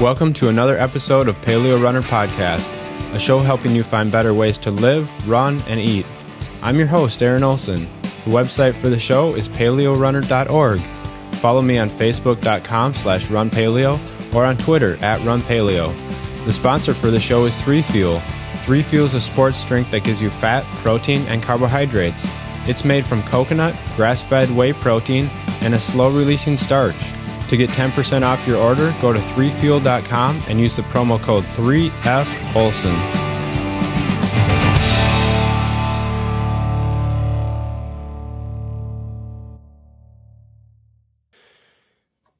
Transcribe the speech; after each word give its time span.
Welcome 0.00 0.32
to 0.34 0.48
another 0.48 0.78
episode 0.78 1.28
of 1.28 1.36
Paleo 1.42 1.80
Runner 1.80 2.00
Podcast, 2.00 2.70
a 3.14 3.18
show 3.18 3.40
helping 3.40 3.76
you 3.76 3.84
find 3.84 4.10
better 4.10 4.32
ways 4.32 4.58
to 4.60 4.70
live, 4.70 5.28
run, 5.28 5.62
and 5.68 5.78
eat. 5.78 6.06
I'm 6.62 6.78
your 6.78 6.86
host, 6.86 7.22
Aaron 7.22 7.42
Olson. 7.42 7.86
The 8.24 8.30
website 8.30 8.72
for 8.74 8.88
the 8.88 8.98
show 8.98 9.34
is 9.34 9.46
paleorunner.org. 9.50 10.80
Follow 11.40 11.60
me 11.60 11.76
on 11.76 11.90
facebook.com 11.90 12.94
slash 12.94 13.26
runpaleo 13.26 14.34
or 14.34 14.46
on 14.46 14.56
Twitter 14.56 14.96
at 15.04 15.20
runpaleo. 15.20 15.94
The 16.46 16.52
sponsor 16.54 16.94
for 16.94 17.10
the 17.10 17.20
show 17.20 17.44
is 17.44 17.54
3Fuel. 17.56 18.20
3Fuel 18.64 19.04
is 19.04 19.12
a 19.12 19.20
sports 19.20 19.62
drink 19.64 19.90
that 19.90 20.04
gives 20.04 20.22
you 20.22 20.30
fat, 20.30 20.64
protein, 20.78 21.20
and 21.26 21.42
carbohydrates. 21.42 22.26
It's 22.66 22.86
made 22.86 23.04
from 23.04 23.22
coconut, 23.24 23.78
grass-fed 23.96 24.50
whey 24.50 24.72
protein, 24.72 25.26
and 25.60 25.74
a 25.74 25.78
slow-releasing 25.78 26.56
starch. 26.56 26.96
To 27.50 27.56
get 27.56 27.70
10% 27.70 28.22
off 28.22 28.46
your 28.46 28.58
order, 28.58 28.94
go 29.02 29.12
to 29.12 29.18
3fuel.com 29.18 30.42
and 30.46 30.60
use 30.60 30.76
the 30.76 30.82
promo 30.82 31.20
code 31.20 31.42
3FOLSON. 31.46 32.94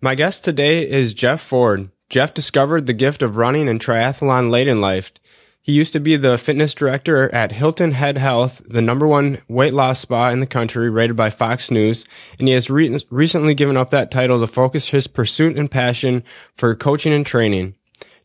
My 0.00 0.14
guest 0.14 0.44
today 0.44 0.88
is 0.88 1.12
Jeff 1.12 1.40
Ford. 1.40 1.90
Jeff 2.08 2.32
discovered 2.32 2.86
the 2.86 2.92
gift 2.92 3.20
of 3.20 3.36
running 3.36 3.68
and 3.68 3.80
triathlon 3.80 4.48
late 4.48 4.68
in 4.68 4.80
life. 4.80 5.10
He 5.70 5.76
used 5.76 5.92
to 5.92 6.00
be 6.00 6.16
the 6.16 6.36
fitness 6.36 6.74
director 6.74 7.32
at 7.32 7.52
Hilton 7.52 7.92
Head 7.92 8.18
Health, 8.18 8.60
the 8.66 8.82
number 8.82 9.06
one 9.06 9.40
weight 9.46 9.72
loss 9.72 10.00
spa 10.00 10.30
in 10.30 10.40
the 10.40 10.46
country, 10.46 10.90
rated 10.90 11.14
by 11.14 11.30
Fox 11.30 11.70
News, 11.70 12.04
and 12.40 12.48
he 12.48 12.54
has 12.54 12.68
re- 12.68 13.00
recently 13.08 13.54
given 13.54 13.76
up 13.76 13.90
that 13.90 14.10
title 14.10 14.40
to 14.40 14.48
focus 14.48 14.88
his 14.88 15.06
pursuit 15.06 15.56
and 15.56 15.70
passion 15.70 16.24
for 16.56 16.74
coaching 16.74 17.12
and 17.12 17.24
training. 17.24 17.76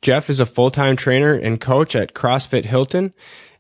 Jeff 0.02 0.28
is 0.28 0.40
a 0.40 0.48
full-time 0.48 0.96
trainer 0.96 1.36
and 1.36 1.62
coach 1.62 1.96
at 1.96 2.16
CrossFit 2.16 2.66
Hilton, 2.66 3.14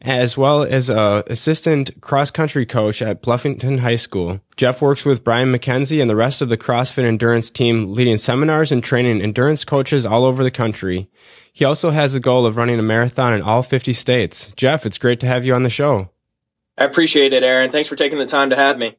as 0.05 0.37
well 0.37 0.63
as 0.63 0.89
a 0.89 1.23
assistant 1.27 1.99
cross-country 2.01 2.65
coach 2.65 3.01
at 3.01 3.21
Bluffton 3.21 3.79
High 3.79 3.95
School. 3.95 4.39
Jeff 4.55 4.81
works 4.81 5.03
with 5.03 5.23
Brian 5.23 5.51
McKenzie 5.51 6.01
and 6.01 6.09
the 6.09 6.15
rest 6.15 6.41
of 6.41 6.49
the 6.49 6.57
CrossFit 6.57 7.03
Endurance 7.03 7.49
team, 7.49 7.93
leading 7.93 8.17
seminars 8.17 8.71
and 8.71 8.83
training 8.83 9.21
endurance 9.21 9.65
coaches 9.65 10.05
all 10.05 10.23
over 10.23 10.43
the 10.43 10.51
country. 10.51 11.09
He 11.51 11.65
also 11.65 11.91
has 11.91 12.13
the 12.13 12.19
goal 12.19 12.45
of 12.45 12.57
running 12.57 12.79
a 12.79 12.83
marathon 12.83 13.33
in 13.33 13.41
all 13.41 13.63
50 13.63 13.93
states. 13.93 14.51
Jeff, 14.55 14.85
it's 14.85 14.97
great 14.97 15.19
to 15.21 15.27
have 15.27 15.45
you 15.45 15.53
on 15.53 15.63
the 15.63 15.69
show. 15.69 16.09
I 16.77 16.83
appreciate 16.83 17.33
it, 17.33 17.43
Aaron. 17.43 17.71
Thanks 17.71 17.87
for 17.87 17.95
taking 17.95 18.19
the 18.19 18.25
time 18.25 18.49
to 18.49 18.55
have 18.55 18.77
me. 18.77 18.97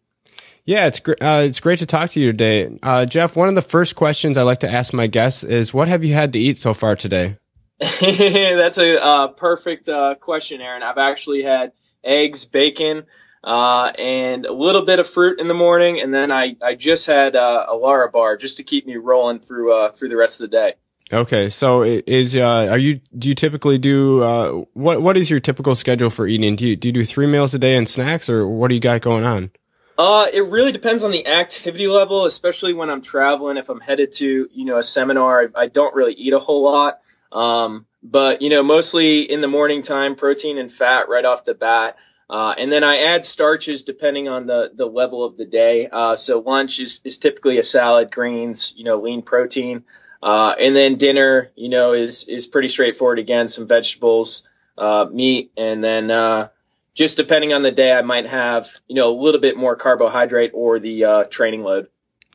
Yeah, 0.64 0.86
it's 0.86 0.98
great. 0.98 1.22
Uh, 1.22 1.42
it's 1.44 1.60
great 1.60 1.78
to 1.78 1.86
talk 1.86 2.10
to 2.10 2.20
you 2.20 2.32
today, 2.32 2.76
uh, 2.82 3.06
Jeff. 3.06 3.36
One 3.36 3.48
of 3.48 3.54
the 3.54 3.62
first 3.62 3.94
questions 3.94 4.36
I 4.36 4.42
like 4.42 4.60
to 4.60 4.70
ask 4.70 4.92
my 4.92 5.06
guests 5.06 5.44
is, 5.44 5.72
"What 5.72 5.86
have 5.86 6.02
you 6.02 6.14
had 6.14 6.32
to 6.32 6.40
eat 6.40 6.58
so 6.58 6.74
far 6.74 6.96
today?" 6.96 7.36
That's 8.00 8.78
a 8.78 9.02
uh, 9.02 9.28
perfect 9.28 9.88
uh, 9.88 10.14
question, 10.14 10.60
Aaron. 10.60 10.82
I've 10.82 10.98
actually 10.98 11.42
had 11.42 11.72
eggs, 12.02 12.44
bacon, 12.44 13.04
uh, 13.44 13.92
and 13.98 14.46
a 14.46 14.52
little 14.52 14.84
bit 14.84 14.98
of 14.98 15.06
fruit 15.06 15.40
in 15.40 15.48
the 15.48 15.54
morning, 15.54 16.00
and 16.00 16.12
then 16.12 16.32
I, 16.32 16.56
I 16.62 16.74
just 16.74 17.06
had 17.06 17.36
uh, 17.36 17.66
a 17.68 17.74
Larabar 17.74 18.40
just 18.40 18.56
to 18.58 18.62
keep 18.62 18.86
me 18.86 18.96
rolling 18.96 19.40
through 19.40 19.90
through 19.90 20.08
the 20.08 20.16
rest 20.16 20.40
of 20.40 20.50
the 20.50 20.56
day. 20.56 20.74
Okay, 21.12 21.48
so 21.50 21.82
is 21.82 22.34
uh, 22.34 22.66
are 22.68 22.78
you 22.78 23.00
do 23.16 23.28
you 23.28 23.36
typically 23.36 23.78
do 23.78 24.24
uh, 24.24 24.50
what 24.72 25.00
what 25.00 25.16
is 25.16 25.30
your 25.30 25.38
typical 25.38 25.76
schedule 25.76 26.10
for 26.10 26.26
eating? 26.26 26.56
Do 26.56 26.66
you 26.66 26.74
do 26.74 26.88
you 26.88 26.92
do 26.92 27.04
three 27.04 27.28
meals 27.28 27.54
a 27.54 27.60
day 27.60 27.76
and 27.76 27.88
snacks, 27.88 28.28
or 28.28 28.48
what 28.48 28.68
do 28.68 28.74
you 28.74 28.80
got 28.80 29.02
going 29.02 29.24
on? 29.24 29.52
Uh, 29.96 30.26
it 30.32 30.44
really 30.46 30.72
depends 30.72 31.04
on 31.04 31.12
the 31.12 31.26
activity 31.28 31.86
level, 31.86 32.26
especially 32.26 32.74
when 32.74 32.90
I'm 32.90 33.02
traveling. 33.02 33.56
If 33.56 33.68
I'm 33.68 33.80
headed 33.80 34.12
to 34.12 34.48
you 34.50 34.64
know 34.64 34.78
a 34.78 34.82
seminar, 34.82 35.52
I, 35.54 35.62
I 35.62 35.66
don't 35.68 35.94
really 35.94 36.14
eat 36.14 36.32
a 36.32 36.40
whole 36.40 36.64
lot. 36.64 36.98
Um, 37.32 37.86
but 38.02 38.42
you 38.42 38.50
know 38.50 38.62
mostly 38.62 39.22
in 39.22 39.40
the 39.40 39.48
morning 39.48 39.82
time, 39.82 40.14
protein 40.14 40.58
and 40.58 40.70
fat 40.70 41.08
right 41.08 41.24
off 41.24 41.44
the 41.44 41.54
bat. 41.54 41.96
Uh, 42.28 42.54
and 42.58 42.72
then 42.72 42.82
I 42.82 43.14
add 43.14 43.24
starches 43.24 43.84
depending 43.84 44.28
on 44.28 44.46
the, 44.46 44.70
the 44.74 44.86
level 44.86 45.24
of 45.24 45.36
the 45.36 45.44
day. 45.44 45.88
Uh, 45.90 46.16
so 46.16 46.40
lunch 46.40 46.80
is, 46.80 47.00
is 47.04 47.18
typically 47.18 47.58
a 47.58 47.62
salad, 47.62 48.10
greens, 48.10 48.74
you 48.76 48.84
know, 48.84 48.96
lean 48.96 49.22
protein. 49.22 49.84
Uh, 50.22 50.54
and 50.58 50.74
then 50.74 50.96
dinner, 50.96 51.52
you 51.54 51.68
know, 51.68 51.92
is, 51.92 52.24
is 52.24 52.48
pretty 52.48 52.68
straightforward. 52.68 53.20
Again, 53.20 53.46
some 53.46 53.68
vegetables, 53.68 54.48
uh, 54.76 55.06
meat, 55.10 55.52
and 55.56 55.84
then, 55.84 56.10
uh, 56.10 56.48
just 56.94 57.16
depending 57.16 57.52
on 57.52 57.62
the 57.62 57.70
day, 57.70 57.92
I 57.92 58.02
might 58.02 58.26
have, 58.26 58.68
you 58.88 58.96
know, 58.96 59.10
a 59.10 59.16
little 59.16 59.40
bit 59.40 59.56
more 59.56 59.76
carbohydrate 59.76 60.50
or 60.54 60.80
the, 60.80 61.04
uh, 61.04 61.24
training 61.24 61.62
load. 61.62 61.88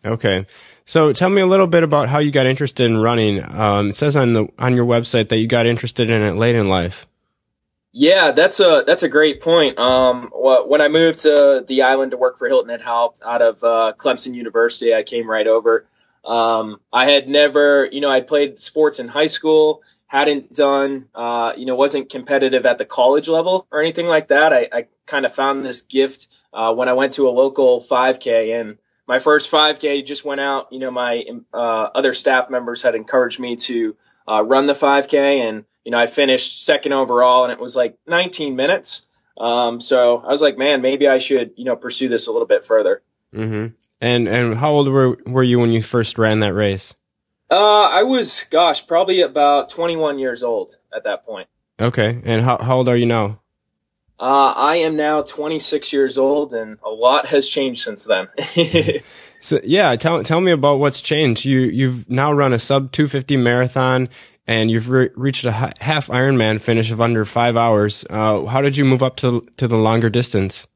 Okay. 0.05 0.45
So 0.91 1.13
tell 1.13 1.29
me 1.29 1.41
a 1.41 1.47
little 1.47 1.67
bit 1.67 1.83
about 1.83 2.09
how 2.09 2.19
you 2.19 2.31
got 2.31 2.47
interested 2.47 2.85
in 2.85 2.97
running. 2.97 3.41
Um, 3.49 3.91
it 3.91 3.95
says 3.95 4.17
on 4.17 4.33
the, 4.33 4.49
on 4.59 4.75
your 4.75 4.85
website 4.85 5.29
that 5.29 5.37
you 5.37 5.47
got 5.47 5.65
interested 5.65 6.09
in 6.09 6.21
it 6.21 6.33
late 6.33 6.53
in 6.53 6.67
life. 6.67 7.07
Yeah, 7.93 8.33
that's 8.33 8.59
a 8.59 8.83
that's 8.85 9.01
a 9.01 9.07
great 9.07 9.39
point. 9.39 9.79
Um, 9.79 10.31
when 10.33 10.81
I 10.81 10.89
moved 10.89 11.19
to 11.19 11.63
the 11.65 11.83
island 11.83 12.11
to 12.11 12.17
work 12.17 12.37
for 12.37 12.49
Hilton 12.49 12.71
Head 12.71 12.81
Health 12.81 13.21
out 13.25 13.41
of 13.41 13.63
uh, 13.63 13.93
Clemson 13.95 14.35
University, 14.35 14.93
I 14.93 15.03
came 15.03 15.29
right 15.29 15.47
over. 15.47 15.87
Um, 16.25 16.81
I 16.91 17.09
had 17.09 17.29
never, 17.29 17.87
you 17.89 18.01
know, 18.01 18.09
I 18.09 18.19
played 18.19 18.59
sports 18.59 18.99
in 18.99 19.07
high 19.07 19.27
school, 19.27 19.83
hadn't 20.07 20.51
done, 20.53 21.07
uh, 21.15 21.53
you 21.55 21.67
know, 21.67 21.75
wasn't 21.75 22.09
competitive 22.09 22.65
at 22.65 22.79
the 22.79 22.85
college 22.85 23.29
level 23.29 23.65
or 23.71 23.79
anything 23.79 24.07
like 24.07 24.27
that. 24.27 24.51
I, 24.51 24.67
I 24.73 24.87
kind 25.05 25.25
of 25.25 25.33
found 25.33 25.63
this 25.63 25.83
gift 25.83 26.27
uh, 26.51 26.73
when 26.73 26.89
I 26.89 26.93
went 26.93 27.13
to 27.13 27.29
a 27.29 27.31
local 27.31 27.79
5K 27.79 28.59
and 28.59 28.77
my 29.07 29.19
first 29.19 29.51
5K 29.51 30.05
just 30.05 30.23
went 30.23 30.41
out. 30.41 30.71
You 30.71 30.79
know, 30.79 30.91
my 30.91 31.23
uh, 31.53 31.89
other 31.93 32.13
staff 32.13 32.49
members 32.49 32.81
had 32.81 32.95
encouraged 32.95 33.39
me 33.39 33.55
to 33.57 33.95
uh, 34.27 34.43
run 34.43 34.65
the 34.65 34.73
5K 34.73 35.39
and, 35.39 35.65
you 35.83 35.91
know, 35.91 35.97
I 35.97 36.07
finished 36.07 36.65
second 36.65 36.93
overall 36.93 37.43
and 37.43 37.51
it 37.51 37.59
was 37.59 37.75
like 37.75 37.97
19 38.07 38.55
minutes. 38.55 39.05
Um, 39.37 39.81
so 39.81 40.19
I 40.19 40.27
was 40.27 40.41
like, 40.41 40.57
man, 40.57 40.81
maybe 40.81 41.07
I 41.07 41.17
should, 41.17 41.53
you 41.55 41.65
know, 41.65 41.75
pursue 41.75 42.09
this 42.09 42.27
a 42.27 42.31
little 42.31 42.47
bit 42.47 42.63
further. 42.63 43.01
Mm-hmm. 43.33 43.67
And 44.03 44.27
and 44.27 44.55
how 44.55 44.71
old 44.71 44.87
were 44.87 45.17
were 45.25 45.43
you 45.43 45.59
when 45.59 45.71
you 45.71 45.81
first 45.81 46.17
ran 46.17 46.39
that 46.39 46.53
race? 46.53 46.93
Uh, 47.49 47.89
I 47.89 48.03
was, 48.03 48.45
gosh, 48.49 48.87
probably 48.87 49.21
about 49.21 49.69
21 49.69 50.19
years 50.19 50.41
old 50.41 50.77
at 50.95 51.03
that 51.03 51.25
point. 51.25 51.49
Okay. 51.79 52.21
And 52.23 52.43
how 52.43 52.57
how 52.57 52.77
old 52.77 52.89
are 52.89 52.97
you 52.97 53.05
now? 53.05 53.40
Uh, 54.21 54.53
I 54.55 54.75
am 54.75 54.97
now 54.97 55.23
26 55.23 55.91
years 55.93 56.19
old, 56.19 56.53
and 56.53 56.77
a 56.85 56.89
lot 56.91 57.25
has 57.25 57.47
changed 57.49 57.81
since 57.81 58.05
then. 58.05 58.27
so 59.39 59.59
yeah, 59.63 59.95
tell 59.95 60.23
tell 60.23 60.39
me 60.39 60.51
about 60.51 60.77
what's 60.77 61.01
changed. 61.01 61.43
You 61.43 61.61
you've 61.61 62.07
now 62.07 62.31
run 62.31 62.53
a 62.53 62.59
sub 62.59 62.91
250 62.91 63.37
marathon, 63.37 64.09
and 64.45 64.69
you've 64.69 64.89
re- 64.89 65.09
reached 65.15 65.45
a 65.45 65.51
half 65.51 66.05
Ironman 66.05 66.61
finish 66.61 66.91
of 66.91 67.01
under 67.01 67.25
five 67.25 67.57
hours. 67.57 68.05
Uh, 68.11 68.45
how 68.45 68.61
did 68.61 68.77
you 68.77 68.85
move 68.85 69.01
up 69.01 69.15
to 69.17 69.47
to 69.57 69.67
the 69.67 69.77
longer 69.77 70.11
distance? 70.11 70.67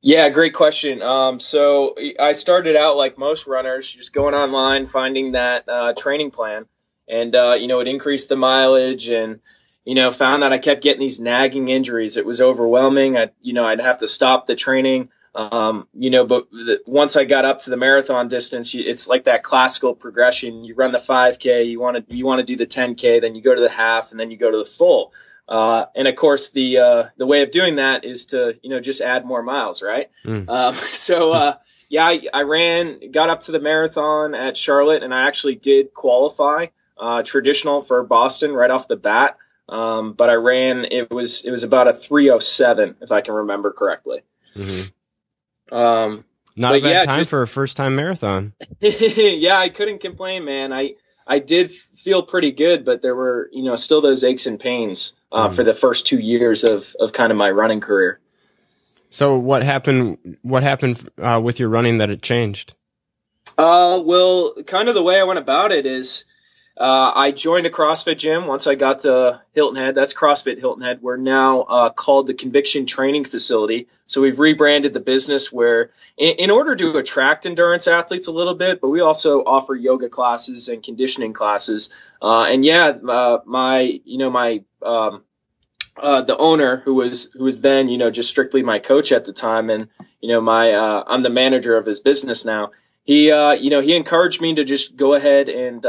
Yeah, 0.00 0.30
great 0.30 0.54
question. 0.54 1.02
Um, 1.02 1.40
so 1.40 1.94
I 2.18 2.32
started 2.32 2.76
out 2.76 2.96
like 2.96 3.18
most 3.18 3.46
runners, 3.46 3.92
just 3.92 4.14
going 4.14 4.34
online, 4.34 4.86
finding 4.86 5.32
that 5.32 5.64
uh, 5.68 5.92
training 5.92 6.30
plan, 6.30 6.64
and 7.06 7.36
uh, 7.36 7.58
you 7.60 7.68
know 7.68 7.80
it 7.80 7.88
increased 7.88 8.30
the 8.30 8.36
mileage, 8.36 9.10
and 9.10 9.40
you 9.84 9.94
know 9.94 10.10
found 10.10 10.42
that 10.42 10.52
I 10.52 10.58
kept 10.58 10.82
getting 10.82 11.00
these 11.00 11.20
nagging 11.20 11.68
injuries. 11.68 12.16
It 12.16 12.26
was 12.26 12.40
overwhelming. 12.40 13.16
I, 13.16 13.30
you 13.42 13.52
know, 13.52 13.64
I'd 13.64 13.80
have 13.80 13.98
to 13.98 14.06
stop 14.06 14.46
the 14.46 14.56
training. 14.56 15.08
Um, 15.34 15.88
you 15.92 16.10
know, 16.10 16.24
but 16.24 16.46
once 16.86 17.16
I 17.16 17.24
got 17.24 17.44
up 17.44 17.58
to 17.60 17.70
the 17.70 17.76
marathon 17.76 18.28
distance, 18.28 18.72
it's 18.74 19.08
like 19.08 19.24
that 19.24 19.42
classical 19.42 19.94
progression. 19.94 20.64
You 20.64 20.76
run 20.76 20.92
the 20.92 20.98
5K, 20.98 21.66
you 21.66 21.80
want 21.80 22.08
to 22.08 22.14
you 22.14 22.24
want 22.24 22.38
to 22.38 22.44
do 22.44 22.56
the 22.56 22.66
10K, 22.66 23.20
then 23.20 23.34
you 23.34 23.42
go 23.42 23.54
to 23.54 23.60
the 23.60 23.68
half, 23.68 24.12
and 24.12 24.20
then 24.20 24.30
you 24.30 24.36
go 24.36 24.50
to 24.50 24.58
the 24.58 24.64
full. 24.64 25.12
Uh, 25.48 25.86
and 25.94 26.08
of 26.08 26.14
course, 26.14 26.50
the 26.50 26.78
uh, 26.78 27.04
the 27.16 27.26
way 27.26 27.42
of 27.42 27.50
doing 27.50 27.76
that 27.76 28.04
is 28.04 28.26
to 28.26 28.58
you 28.62 28.70
know 28.70 28.80
just 28.80 29.00
add 29.00 29.26
more 29.26 29.42
miles, 29.42 29.82
right? 29.82 30.10
Mm. 30.24 30.48
Um, 30.48 30.74
so 30.92 31.32
uh, 31.32 31.54
yeah, 31.88 32.04
I, 32.04 32.20
I, 32.32 32.42
ran, 32.42 33.10
got 33.10 33.28
up 33.28 33.42
to 33.42 33.52
the 33.52 33.60
marathon 33.60 34.34
at 34.34 34.56
Charlotte, 34.56 35.02
and 35.02 35.12
I 35.12 35.26
actually 35.28 35.56
did 35.56 35.92
qualify 35.92 36.66
uh, 36.98 37.22
traditional 37.22 37.80
for 37.80 38.02
Boston 38.04 38.52
right 38.52 38.70
off 38.70 38.88
the 38.88 38.96
bat. 38.96 39.36
Um, 39.68 40.12
but 40.12 40.28
I 40.28 40.34
ran 40.34 40.84
it 40.84 41.10
was 41.10 41.44
it 41.44 41.50
was 41.50 41.62
about 41.62 41.88
a 41.88 41.92
307 41.94 42.96
if 43.00 43.10
I 43.10 43.20
can 43.22 43.34
remember 43.34 43.72
correctly. 43.72 44.20
Mm-hmm. 44.54 45.74
Um, 45.74 46.24
Not 46.56 46.74
a 46.74 46.80
bad 46.80 46.90
yeah, 46.90 47.04
time 47.04 47.20
just, 47.20 47.30
for 47.30 47.42
a 47.42 47.48
first 47.48 47.76
time 47.76 47.96
marathon. 47.96 48.52
yeah, 48.80 49.58
I 49.58 49.70
couldn't 49.70 50.00
complain, 50.00 50.44
man. 50.44 50.72
I 50.72 50.94
I 51.26 51.38
did 51.38 51.70
feel 51.70 52.22
pretty 52.22 52.52
good, 52.52 52.84
but 52.84 53.00
there 53.00 53.14
were, 53.14 53.48
you 53.52 53.62
know, 53.62 53.76
still 53.76 54.00
those 54.00 54.24
aches 54.24 54.46
and 54.46 54.60
pains 54.60 55.14
uh, 55.32 55.48
mm. 55.48 55.54
for 55.54 55.64
the 55.64 55.72
first 55.72 56.06
two 56.06 56.18
years 56.18 56.64
of, 56.64 56.94
of 57.00 57.12
kind 57.12 57.32
of 57.32 57.38
my 57.38 57.50
running 57.50 57.80
career. 57.80 58.20
So 59.08 59.38
what 59.38 59.62
happened? 59.62 60.38
What 60.42 60.62
happened 60.62 61.08
uh, 61.18 61.40
with 61.42 61.60
your 61.60 61.68
running 61.68 61.98
that 61.98 62.10
it 62.10 62.20
changed? 62.20 62.74
Uh, 63.56 64.02
well, 64.04 64.54
kind 64.66 64.88
of 64.88 64.94
the 64.94 65.02
way 65.02 65.18
I 65.18 65.24
went 65.24 65.38
about 65.38 65.70
it 65.72 65.86
is, 65.86 66.24
uh, 66.76 67.12
I 67.14 67.30
joined 67.30 67.66
a 67.66 67.70
CrossFit 67.70 68.18
gym 68.18 68.48
once 68.48 68.66
I 68.66 68.74
got 68.74 69.00
to 69.00 69.40
Hilton 69.52 69.76
Head. 69.76 69.94
That's 69.94 70.12
CrossFit 70.12 70.58
Hilton 70.58 70.82
Head. 70.82 71.00
We're 71.02 71.16
now 71.16 71.60
uh, 71.62 71.90
called 71.90 72.26
the 72.26 72.34
Conviction 72.34 72.84
Training 72.86 73.26
Facility. 73.26 73.86
So 74.06 74.22
we've 74.22 74.40
rebranded 74.40 74.92
the 74.92 74.98
business 74.98 75.52
where, 75.52 75.90
in, 76.18 76.34
in, 76.38 76.50
order 76.50 76.74
to 76.74 76.96
attract 76.96 77.46
endurance 77.46 77.86
athletes 77.86 78.26
a 78.26 78.32
little 78.32 78.56
bit, 78.56 78.80
but 78.80 78.88
we 78.88 79.00
also 79.00 79.44
offer 79.44 79.76
yoga 79.76 80.08
classes 80.08 80.68
and 80.68 80.82
conditioning 80.82 81.32
classes. 81.32 81.90
Uh, 82.20 82.42
and 82.42 82.64
yeah, 82.64 82.88
uh, 83.08 83.38
my 83.44 84.00
you 84.04 84.18
know 84.18 84.30
my 84.30 84.64
um, 84.82 85.22
uh, 85.96 86.22
the 86.22 86.36
owner 86.36 86.78
who 86.78 86.94
was 86.94 87.32
who 87.34 87.44
was 87.44 87.60
then 87.60 87.88
you 87.88 87.98
know 87.98 88.10
just 88.10 88.30
strictly 88.30 88.64
my 88.64 88.80
coach 88.80 89.12
at 89.12 89.24
the 89.24 89.32
time, 89.32 89.70
and 89.70 89.86
you 90.20 90.30
know 90.30 90.40
my 90.40 90.72
uh, 90.72 91.04
I'm 91.06 91.22
the 91.22 91.30
manager 91.30 91.76
of 91.76 91.86
his 91.86 92.00
business 92.00 92.44
now. 92.44 92.72
He 93.04 93.26
you 93.26 93.70
know 93.70 93.80
he 93.80 93.94
encouraged 93.94 94.40
me 94.40 94.56
to 94.56 94.64
just 94.64 94.96
go 94.96 95.14
ahead 95.14 95.48
and 95.48 95.86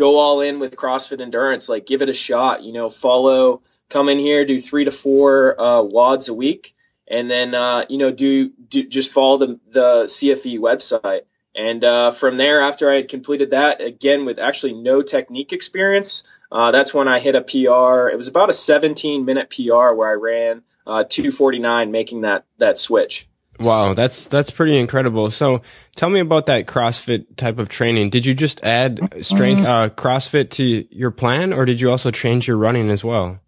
go 0.00 0.18
all 0.18 0.40
in 0.40 0.58
with 0.58 0.76
CrossFit 0.76 1.20
Endurance. 1.20 1.68
Like, 1.68 1.84
give 1.84 2.00
it 2.00 2.08
a 2.08 2.14
shot. 2.14 2.64
You 2.64 2.72
know, 2.72 2.88
follow, 2.88 3.60
come 3.90 4.08
in 4.08 4.18
here, 4.18 4.44
do 4.46 4.58
three 4.58 4.86
to 4.86 4.90
four 4.90 5.54
uh, 5.60 5.82
WODs 5.82 6.30
a 6.30 6.34
week, 6.34 6.74
and 7.06 7.30
then 7.30 7.54
uh, 7.54 7.84
you 7.88 7.98
know, 7.98 8.10
do, 8.10 8.48
do 8.48 8.88
just 8.88 9.12
follow 9.12 9.36
the 9.36 9.60
the 9.68 10.04
CFE 10.04 10.58
website. 10.58 11.22
And 11.54 11.84
uh, 11.84 12.12
from 12.12 12.36
there, 12.36 12.62
after 12.62 12.90
I 12.90 12.94
had 12.94 13.08
completed 13.08 13.50
that, 13.50 13.82
again 13.82 14.24
with 14.24 14.38
actually 14.38 14.72
no 14.72 15.02
technique 15.02 15.52
experience, 15.52 16.24
uh, 16.50 16.70
that's 16.70 16.94
when 16.94 17.08
I 17.08 17.18
hit 17.18 17.34
a 17.34 17.42
PR. 17.42 18.08
It 18.08 18.16
was 18.16 18.28
about 18.28 18.50
a 18.50 18.54
17 18.54 19.24
minute 19.24 19.50
PR 19.50 19.92
where 19.92 20.08
I 20.08 20.14
ran 20.14 20.62
uh, 20.86 21.04
249, 21.04 21.90
making 21.90 22.22
that 22.22 22.44
that 22.58 22.78
switch. 22.78 23.28
Wow, 23.60 23.92
that's 23.92 24.26
that's 24.26 24.50
pretty 24.50 24.78
incredible. 24.78 25.30
So, 25.30 25.60
tell 25.94 26.08
me 26.08 26.20
about 26.20 26.46
that 26.46 26.66
CrossFit 26.66 27.36
type 27.36 27.58
of 27.58 27.68
training. 27.68 28.08
Did 28.08 28.24
you 28.24 28.32
just 28.32 28.64
add 28.64 29.24
strength 29.24 29.66
uh, 29.66 29.90
CrossFit 29.90 30.50
to 30.52 30.86
your 30.90 31.10
plan, 31.10 31.52
or 31.52 31.66
did 31.66 31.80
you 31.80 31.90
also 31.90 32.10
change 32.10 32.48
your 32.48 32.56
running 32.56 32.90
as 32.90 33.04
well? 33.04 33.38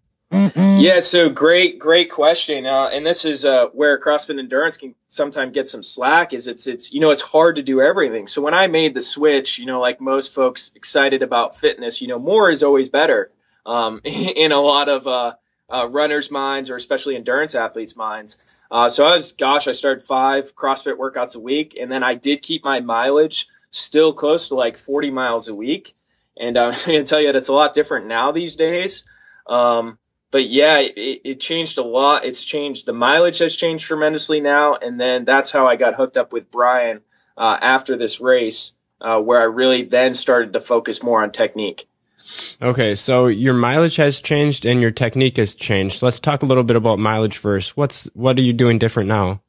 Yeah, 0.55 0.99
so 0.99 1.29
great, 1.29 1.77
great 1.77 2.11
question. 2.11 2.65
Uh, 2.65 2.89
and 2.91 3.05
this 3.05 3.25
is 3.25 3.45
uh, 3.45 3.67
where 3.67 3.99
CrossFit 3.99 4.39
Endurance 4.39 4.77
can 4.77 4.95
sometimes 5.07 5.53
get 5.53 5.67
some 5.67 5.83
slack. 5.83 6.33
Is 6.33 6.47
it's 6.47 6.67
it's 6.67 6.93
you 6.93 7.01
know 7.01 7.11
it's 7.11 7.21
hard 7.21 7.57
to 7.57 7.63
do 7.63 7.81
everything. 7.81 8.27
So 8.27 8.41
when 8.41 8.53
I 8.53 8.67
made 8.67 8.95
the 8.95 9.01
switch, 9.01 9.59
you 9.59 9.65
know, 9.65 9.79
like 9.79 10.01
most 10.01 10.33
folks 10.33 10.71
excited 10.75 11.21
about 11.21 11.55
fitness, 11.55 12.01
you 12.01 12.07
know, 12.07 12.19
more 12.19 12.49
is 12.49 12.63
always 12.63 12.89
better. 12.89 13.31
Um, 13.65 14.01
in 14.03 14.51
a 14.51 14.59
lot 14.59 14.89
of 14.89 15.07
uh, 15.07 15.33
uh, 15.69 15.87
runners' 15.89 16.31
minds, 16.31 16.69
or 16.69 16.75
especially 16.75 17.15
endurance 17.15 17.55
athletes' 17.55 17.95
minds. 17.95 18.37
Uh, 18.71 18.89
so 18.89 19.05
I 19.05 19.15
was, 19.15 19.33
gosh, 19.33 19.67
I 19.67 19.73
started 19.73 20.03
five 20.03 20.55
CrossFit 20.55 20.97
workouts 20.97 21.35
a 21.35 21.39
week, 21.39 21.77
and 21.79 21.91
then 21.91 22.03
I 22.03 22.15
did 22.15 22.41
keep 22.41 22.63
my 22.63 22.79
mileage 22.79 23.47
still 23.71 24.13
close 24.13 24.49
to 24.49 24.55
like 24.55 24.77
40 24.77 25.11
miles 25.11 25.47
a 25.47 25.55
week. 25.55 25.93
And 26.37 26.57
I'm 26.57 26.71
going 26.85 27.03
to 27.03 27.03
tell 27.03 27.19
you 27.19 27.27
that 27.27 27.35
it's 27.35 27.49
a 27.49 27.53
lot 27.53 27.73
different 27.73 28.07
now 28.07 28.31
these 28.31 28.55
days. 28.55 29.05
Um, 29.47 29.97
but 30.31 30.47
yeah, 30.47 30.79
it, 30.79 31.21
it, 31.23 31.39
changed 31.39 31.77
a 31.77 31.83
lot. 31.83 32.25
It's 32.25 32.43
changed. 32.43 32.85
The 32.85 32.93
mileage 32.93 33.39
has 33.39 33.55
changed 33.55 33.85
tremendously 33.85 34.41
now. 34.41 34.75
And 34.75 34.99
then 34.99 35.25
that's 35.25 35.51
how 35.51 35.67
I 35.67 35.75
got 35.75 35.95
hooked 35.95 36.17
up 36.17 36.33
with 36.33 36.49
Brian 36.49 37.01
uh, 37.37 37.57
after 37.61 37.97
this 37.97 38.19
race, 38.19 38.73
uh, 38.99 39.21
where 39.21 39.39
I 39.39 39.45
really 39.45 39.83
then 39.83 40.13
started 40.13 40.53
to 40.53 40.61
focus 40.61 41.03
more 41.03 41.21
on 41.21 41.31
technique. 41.31 41.87
Okay, 42.61 42.95
so 42.95 43.27
your 43.27 43.53
mileage 43.53 43.97
has 43.97 44.21
changed 44.21 44.65
and 44.65 44.81
your 44.81 44.91
technique 44.91 45.37
has 45.37 45.53
changed. 45.55 46.01
let's 46.01 46.19
talk 46.19 46.43
a 46.43 46.45
little 46.45 46.63
bit 46.63 46.75
about 46.75 46.99
mileage 46.99 47.37
first. 47.37 47.75
What's 47.75 48.05
what 48.13 48.37
are 48.37 48.41
you 48.41 48.53
doing 48.53 48.79
different 48.79 49.09
now? 49.09 49.41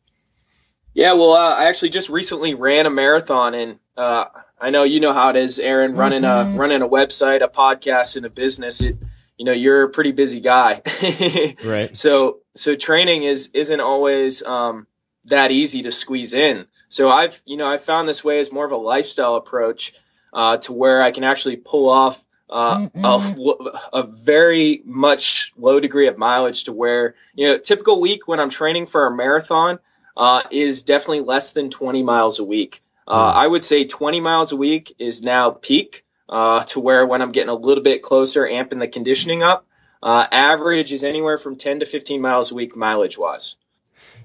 Yeah, 0.95 1.15
well, 1.15 1.33
uh, 1.33 1.57
I 1.57 1.69
actually 1.69 1.91
just 1.91 2.09
recently 2.09 2.55
ran 2.55 2.87
a 2.87 2.91
marathon, 2.91 3.55
and 3.55 3.79
uh, 3.97 4.27
I 4.61 4.71
know 4.71 4.85
you 4.85 5.01
know 5.01 5.13
how 5.13 5.31
it 5.31 5.37
is, 5.37 5.59
Aaron, 5.59 5.95
running 5.95 6.25
a 6.25 6.29
mm-hmm. 6.29 6.57
running 6.57 6.83
a 6.83 6.89
website, 6.89 7.43
a 7.43 7.49
podcast, 7.49 8.17
and 8.17 8.25
a 8.27 8.31
business. 8.31 8.81
It, 8.81 8.97
you 9.37 9.45
know, 9.45 9.53
you're 9.53 9.83
a 9.83 9.89
pretty 9.89 10.13
busy 10.13 10.41
guy, 10.41 10.81
right? 11.65 11.97
So, 11.97 12.39
so 12.55 12.77
training 12.77 13.25
is 13.25 13.51
isn't 13.55 13.81
always 13.81 14.43
um, 14.45 14.87
that 15.25 15.51
easy 15.51 15.83
to 15.83 15.91
squeeze 15.91 16.35
in. 16.35 16.67
So 16.89 17.09
I've, 17.09 17.41
you 17.45 17.57
know, 17.57 17.67
I 17.67 17.79
found 17.79 18.09
this 18.09 18.23
way 18.23 18.39
as 18.39 18.53
more 18.53 18.65
of 18.65 18.71
a 18.71 18.77
lifestyle 18.77 19.35
approach 19.35 19.95
uh, 20.33 20.59
to 20.59 20.73
where 20.73 21.03
I 21.03 21.11
can 21.11 21.25
actually 21.25 21.57
pull 21.57 21.89
off 21.89 22.25
uh, 22.55 22.87
a, 23.03 23.99
a, 23.99 24.03
very 24.05 24.81
much 24.85 25.53
low 25.59 25.81
degree 25.81 26.07
of 26.07 26.17
mileage 26.17 26.65
to 26.65 26.73
where, 26.73 27.17
you 27.35 27.49
know, 27.49 27.59
typical 27.59 28.01
week 28.01 28.29
when 28.29 28.39
I'm 28.39 28.49
training 28.49 28.87
for 28.87 29.09
a 29.09 29.15
marathon 29.15 29.81
uh, 30.17 30.43
is 30.53 30.85
definitely 30.85 31.23
less 31.23 31.53
than 31.53 31.71
20 31.71 32.05
miles 32.05 32.39
a 32.39 32.45
week. 32.45 32.81
Uh, 33.09 33.33
hmm. 33.33 33.39
I 33.39 33.47
would 33.47 33.65
say 33.65 33.87
20 33.87 34.21
miles 34.21 34.53
a 34.53 34.57
week 34.57 34.95
is 35.01 35.23
now 35.23 35.51
peak 35.51 36.05
uh, 36.29 36.63
to 36.65 36.79
where 36.79 37.05
when 37.05 37.23
I'm 37.23 37.33
getting 37.33 37.51
a 37.51 37.55
little 37.55 37.83
bit 37.83 38.03
closer, 38.03 38.47
amping 38.47 38.79
the 38.79 38.89
conditioning 38.89 39.43
up, 39.43 39.67
uh, 40.01 40.25
average 40.31 40.93
is 40.93 41.03
anywhere 41.03 41.39
from 41.39 41.57
10 41.57 41.81
to 41.81 41.87
15 41.87 42.21
miles 42.21 42.53
a 42.53 42.55
week 42.55 42.77
mileage 42.77 43.19
wise. 43.19 43.57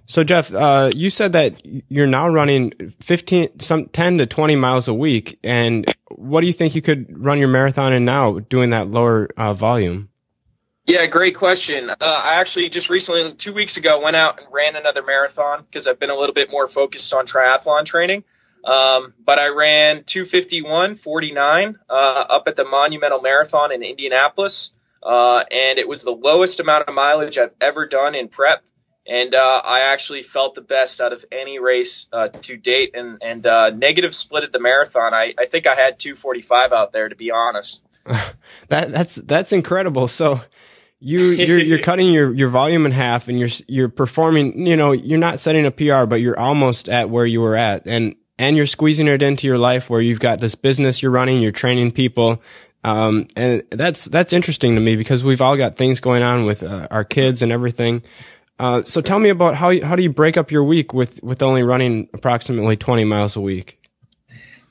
So 0.06 0.24
Jeff, 0.24 0.52
uh, 0.52 0.90
you 0.96 1.12
said 1.12 1.34
that 1.34 1.62
you're 1.64 2.08
now 2.08 2.28
running 2.30 2.74
15, 3.00 3.60
some 3.60 3.86
10 3.90 4.18
to 4.18 4.26
20 4.26 4.56
miles 4.56 4.88
a 4.88 4.94
week. 4.94 5.38
And 5.44 5.86
what 6.10 6.42
do 6.42 6.48
you 6.48 6.54
think 6.54 6.74
you 6.74 6.82
could 6.82 7.24
run 7.24 7.38
your 7.38 7.48
marathon 7.48 7.94
in 7.94 8.06
now 8.06 8.40
doing 8.40 8.72
that 8.72 8.90
lower 8.90 9.30
uh, 9.38 9.54
volume? 9.54 10.10
Yeah, 10.88 11.06
great 11.06 11.36
question. 11.36 11.92
Uh, 11.92 11.96
I 12.02 12.40
actually 12.40 12.70
just 12.70 12.90
recently, 12.90 13.34
two 13.34 13.54
weeks 13.54 13.78
ago, 13.78 14.02
went 14.02 14.16
out 14.16 14.40
and 14.40 14.48
ran 14.52 14.76
another 14.76 15.04
marathon 15.04 15.62
because 15.62 15.88
I've 15.88 16.00
been 16.00 16.10
a 16.10 16.16
little 16.16 16.34
bit 16.34 16.50
more 16.50 16.66
focused 16.66 17.14
on 17.14 17.28
triathlon 17.28 17.86
training. 17.86 18.24
Um, 18.66 19.14
but 19.24 19.38
I 19.38 19.50
ran 19.50 20.02
251.49 20.06 21.76
uh, 21.88 21.94
up 21.94 22.48
at 22.48 22.56
the 22.56 22.66
Monumental 22.66 23.22
Marathon 23.22 23.72
in 23.72 23.84
Indianapolis. 23.84 24.74
Uh, 25.04 25.44
and 25.52 25.80
it 25.80 25.88
was 25.88 26.02
the 26.02 26.12
lowest 26.12 26.60
amount 26.60 26.88
of 26.88 26.96
mileage 26.96 27.38
I've 27.38 27.54
ever 27.62 27.86
done 27.86 28.16
in 28.16 28.28
prep 28.28 28.66
and 29.10 29.34
uh, 29.34 29.62
I 29.64 29.92
actually 29.92 30.22
felt 30.22 30.56
the 30.56 30.62
best 30.62 31.02
out 31.02 31.14
of 31.14 31.26
any 31.32 31.60
race 31.60 32.08
uh, 32.14 32.28
to 32.28 32.58
date. 32.58 32.92
And 32.94 33.18
and 33.22 33.46
uh, 33.46 33.72
negative 33.72 34.14
split 34.14 34.44
at 34.44 34.52
the 34.52 34.60
marathon. 34.60 35.14
I, 35.14 35.34
I 35.38 35.46
think 35.46 35.68
I 35.68 35.76
had 35.76 36.00
245 36.00 36.72
out 36.72 36.92
there 36.94 37.10
to 37.10 37.16
be 37.16 37.32
honest. 37.32 37.84
that 38.06 38.92
that's 38.92 39.16
that's 39.16 39.52
incredible. 39.52 40.08
So 40.08 40.42
you 41.00 41.22
you're 41.22 41.60
you're 41.60 41.80
cutting 41.84 42.14
your 42.14 42.34
your 42.34 42.50
volume 42.50 42.86
in 42.86 42.92
half, 42.92 43.28
and 43.28 43.40
you're 43.40 43.50
you're 43.68 43.90
performing. 43.90 44.68
You 44.68 44.78
know, 44.78 44.92
you're 44.92 45.20
not 45.20 45.40
setting 45.40 45.66
a 45.66 45.72
PR, 45.72 46.06
but 46.06 46.22
you're 46.22 46.40
almost 46.40 46.88
at 46.88 47.10
where 47.10 47.26
you 47.26 47.42
were 47.42 47.56
at, 47.56 47.88
and 47.88 48.16
and 48.38 48.56
you're 48.56 48.68
squeezing 48.68 49.08
it 49.08 49.22
into 49.22 49.48
your 49.48 49.58
life 49.58 49.90
where 49.90 50.02
you've 50.02 50.20
got 50.20 50.40
this 50.40 50.56
business 50.56 51.02
you're 51.02 51.12
running, 51.12 51.42
you're 51.42 51.52
training 51.52 51.92
people. 51.92 52.42
Um, 52.82 53.28
and 53.36 53.64
that's, 53.70 54.06
that's 54.06 54.32
interesting 54.32 54.76
to 54.76 54.82
me 54.82 54.96
because 54.96 55.22
we've 55.22 55.42
all 55.42 55.58
got 55.58 55.76
things 55.76 56.00
going 56.00 56.24
on 56.24 56.46
with 56.46 56.64
uh, 56.64 56.88
our 56.90 57.04
kids 57.04 57.42
and 57.42 57.52
everything. 57.52 58.02
Uh, 58.60 58.84
so 58.84 59.00
tell 59.00 59.20
me 59.20 59.30
about 59.30 59.56
how 59.56 59.80
how 59.82 59.96
do 59.96 60.04
you 60.04 60.12
break 60.12 60.36
up 60.36 60.52
your 60.52 60.64
week 60.64 60.94
with 60.94 61.24
with 61.24 61.42
only 61.42 61.64
running 61.64 62.10
approximately 62.14 62.76
20 62.76 63.06
miles 63.06 63.36
a 63.36 63.42
week? 63.42 63.80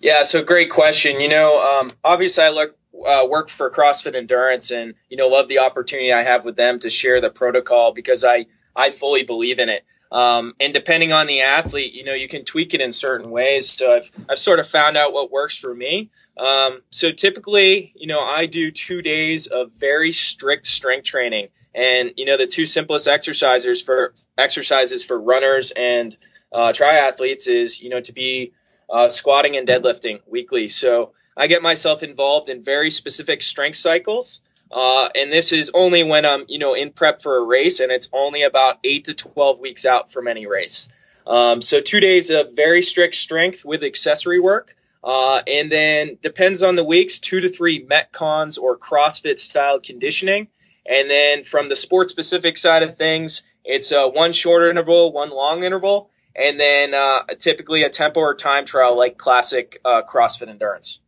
Yeah, 0.01 0.23
so 0.23 0.45
great 0.45 0.71
question. 0.71 1.21
You 1.21 1.29
know, 1.29 1.81
um, 1.81 1.91
obviously 2.05 2.45
I 2.45 2.51
look 2.51 2.77
uh, 3.07 3.27
work 3.29 3.49
for 3.49 3.71
CrossFit 3.71 4.15
Endurance, 4.15 4.71
and 4.71 4.95
you 5.09 5.17
know, 5.17 5.29
love 5.29 5.49
the 5.49 5.61
opportunity 5.61 6.13
I 6.13 6.23
have 6.23 6.45
with 6.45 6.57
them 6.57 6.79
to 6.81 6.91
share 6.91 7.21
the 7.21 7.31
protocol 7.31 7.93
because 7.93 8.25
I 8.25 8.47
I 8.75 8.91
fully 8.91 9.25
believe 9.25 9.59
in 9.59 9.69
it. 9.69 9.85
Um, 10.11 10.55
and 10.59 10.73
depending 10.73 11.13
on 11.13 11.27
the 11.27 11.43
athlete, 11.43 11.93
you 11.93 12.05
know, 12.05 12.15
you 12.15 12.29
can 12.29 12.45
tweak 12.45 12.73
it 12.73 12.81
in 12.81 12.93
certain 12.93 13.31
ways. 13.31 13.71
So 13.71 13.95
I've 13.95 14.11
I've 14.29 14.39
sort 14.39 14.59
of 14.59 14.67
found 14.67 14.97
out 14.97 15.13
what 15.13 15.31
works 15.31 15.57
for 15.57 15.75
me. 15.75 16.11
Um, 16.37 16.83
so 16.91 17.11
typically, 17.11 17.93
you 17.97 18.07
know, 18.07 18.21
I 18.21 18.47
do 18.47 18.71
two 18.71 19.03
days 19.03 19.49
of 19.49 19.73
very 19.73 20.13
strict 20.13 20.67
strength 20.67 21.05
training. 21.05 21.49
And 21.75 22.13
you 22.17 22.25
know, 22.25 22.37
the 22.37 22.47
two 22.47 22.67
simplest 22.67 23.09
exercises 23.09 23.83
for 23.83 24.15
exercises 24.37 25.05
for 25.05 25.21
runners 25.21 25.71
and 25.71 26.17
uh, 26.53 26.73
triathletes 26.73 27.49
is 27.49 27.81
you 27.81 27.91
know 27.91 28.01
to 28.01 28.13
be 28.13 28.53
uh, 28.91 29.09
squatting 29.09 29.57
and 29.57 29.69
deadlifting 29.69 30.21
weekly. 30.27 30.69
So 30.69 31.13
I 31.37 31.47
get 31.47 31.63
myself 31.63 32.03
involved 32.03 32.49
in 32.49 32.63
very 32.63 32.91
specific 32.91 33.43
strength 33.43 33.77
cycles. 33.77 34.41
Uh, 34.71 35.09
and 35.15 35.33
this 35.33 35.53
is 35.53 35.71
only 35.73 36.05
when 36.05 36.27
I'm, 36.27 36.45
you 36.49 36.59
know, 36.59 36.75
in 36.75 36.93
prep 36.93 37.23
for 37.23 37.39
a 37.39 37.43
race, 37.43 37.81
and 37.81 37.91
it's 37.91 38.11
only 38.13 38.43
about 38.43 38.79
eight 38.85 39.05
to 39.07 39.15
twelve 39.15 39.61
weeks 39.61 39.87
out 39.87 40.13
from 40.13 40.29
any 40.29 40.47
race. 40.47 40.91
Um, 41.27 41.63
so 41.63 41.81
two 41.81 42.01
days 42.01 42.31
of 42.31 42.55
very 42.55 42.83
strict 42.83 43.15
strength 43.15 43.65
with 43.65 43.83
accessory 43.83 44.41
work, 44.41 44.77
uh, 45.03 45.41
and 45.47 45.73
then 45.73 46.19
depends 46.21 46.63
on 46.63 46.75
the 46.75 46.85
weeks, 46.85 47.19
two 47.19 47.41
to 47.41 47.49
three 47.49 47.85
metcons 47.85 48.59
or 48.59 48.77
CrossFit 48.77 49.39
style 49.39 49.81
conditioning, 49.81 50.49
and 50.89 51.11
then 51.11 51.45
from 51.45 51.69
the 51.69 51.77
sport 51.77 52.09
specific 52.09 52.57
side 52.57 52.83
of 52.83 52.97
things, 52.97 53.43
it's 53.65 53.93
uh, 53.93 54.09
one 54.09 54.33
short 54.33 54.69
interval, 54.69 55.13
one 55.13 55.31
long 55.31 55.63
interval, 55.63 56.11
and 56.35 56.59
then 56.59 56.95
uh, 56.95 57.25
typically 57.39 57.83
a 57.83 57.91
tempo 57.91 58.21
or 58.21 58.35
time 58.35 58.65
trial 58.65 58.97
like 58.97 59.19
classic 59.19 59.79
uh, 59.85 60.03
CrossFit 60.03 60.49
endurance. 60.49 61.01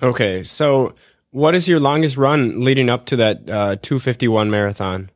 Okay, 0.00 0.44
so 0.44 0.94
what 1.30 1.54
is 1.54 1.66
your 1.66 1.80
longest 1.80 2.16
run 2.16 2.64
leading 2.64 2.88
up 2.88 3.06
to 3.06 3.16
that 3.16 3.50
uh, 3.50 3.76
251 3.82 4.50
marathon? 4.50 5.10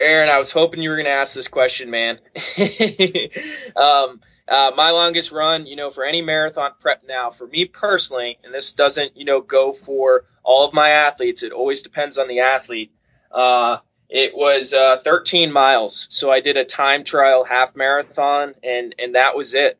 Aaron, 0.00 0.28
I 0.28 0.38
was 0.38 0.52
hoping 0.52 0.80
you 0.80 0.90
were 0.90 0.96
going 0.96 1.06
to 1.06 1.10
ask 1.10 1.34
this 1.34 1.48
question, 1.48 1.90
man. 1.90 2.20
um, 3.76 4.20
uh, 4.46 4.70
my 4.76 4.92
longest 4.92 5.32
run, 5.32 5.66
you 5.66 5.74
know, 5.74 5.90
for 5.90 6.04
any 6.04 6.22
marathon 6.22 6.70
prep 6.78 7.02
now, 7.08 7.30
for 7.30 7.48
me 7.48 7.64
personally, 7.64 8.38
and 8.44 8.54
this 8.54 8.72
doesn't, 8.72 9.16
you 9.16 9.24
know, 9.24 9.40
go 9.40 9.72
for 9.72 10.24
all 10.44 10.64
of 10.64 10.72
my 10.72 10.90
athletes. 10.90 11.42
It 11.42 11.50
always 11.50 11.82
depends 11.82 12.18
on 12.18 12.28
the 12.28 12.40
athlete. 12.40 12.92
Uh, 13.30 13.78
it 14.08 14.34
was 14.34 14.72
uh, 14.72 14.96
13 14.96 15.52
miles, 15.52 16.06
so 16.10 16.30
I 16.30 16.40
did 16.40 16.56
a 16.56 16.64
time 16.64 17.04
trial 17.04 17.44
half 17.44 17.76
marathon, 17.76 18.54
and 18.62 18.94
and 18.98 19.14
that 19.14 19.36
was 19.36 19.54
it. 19.54 19.78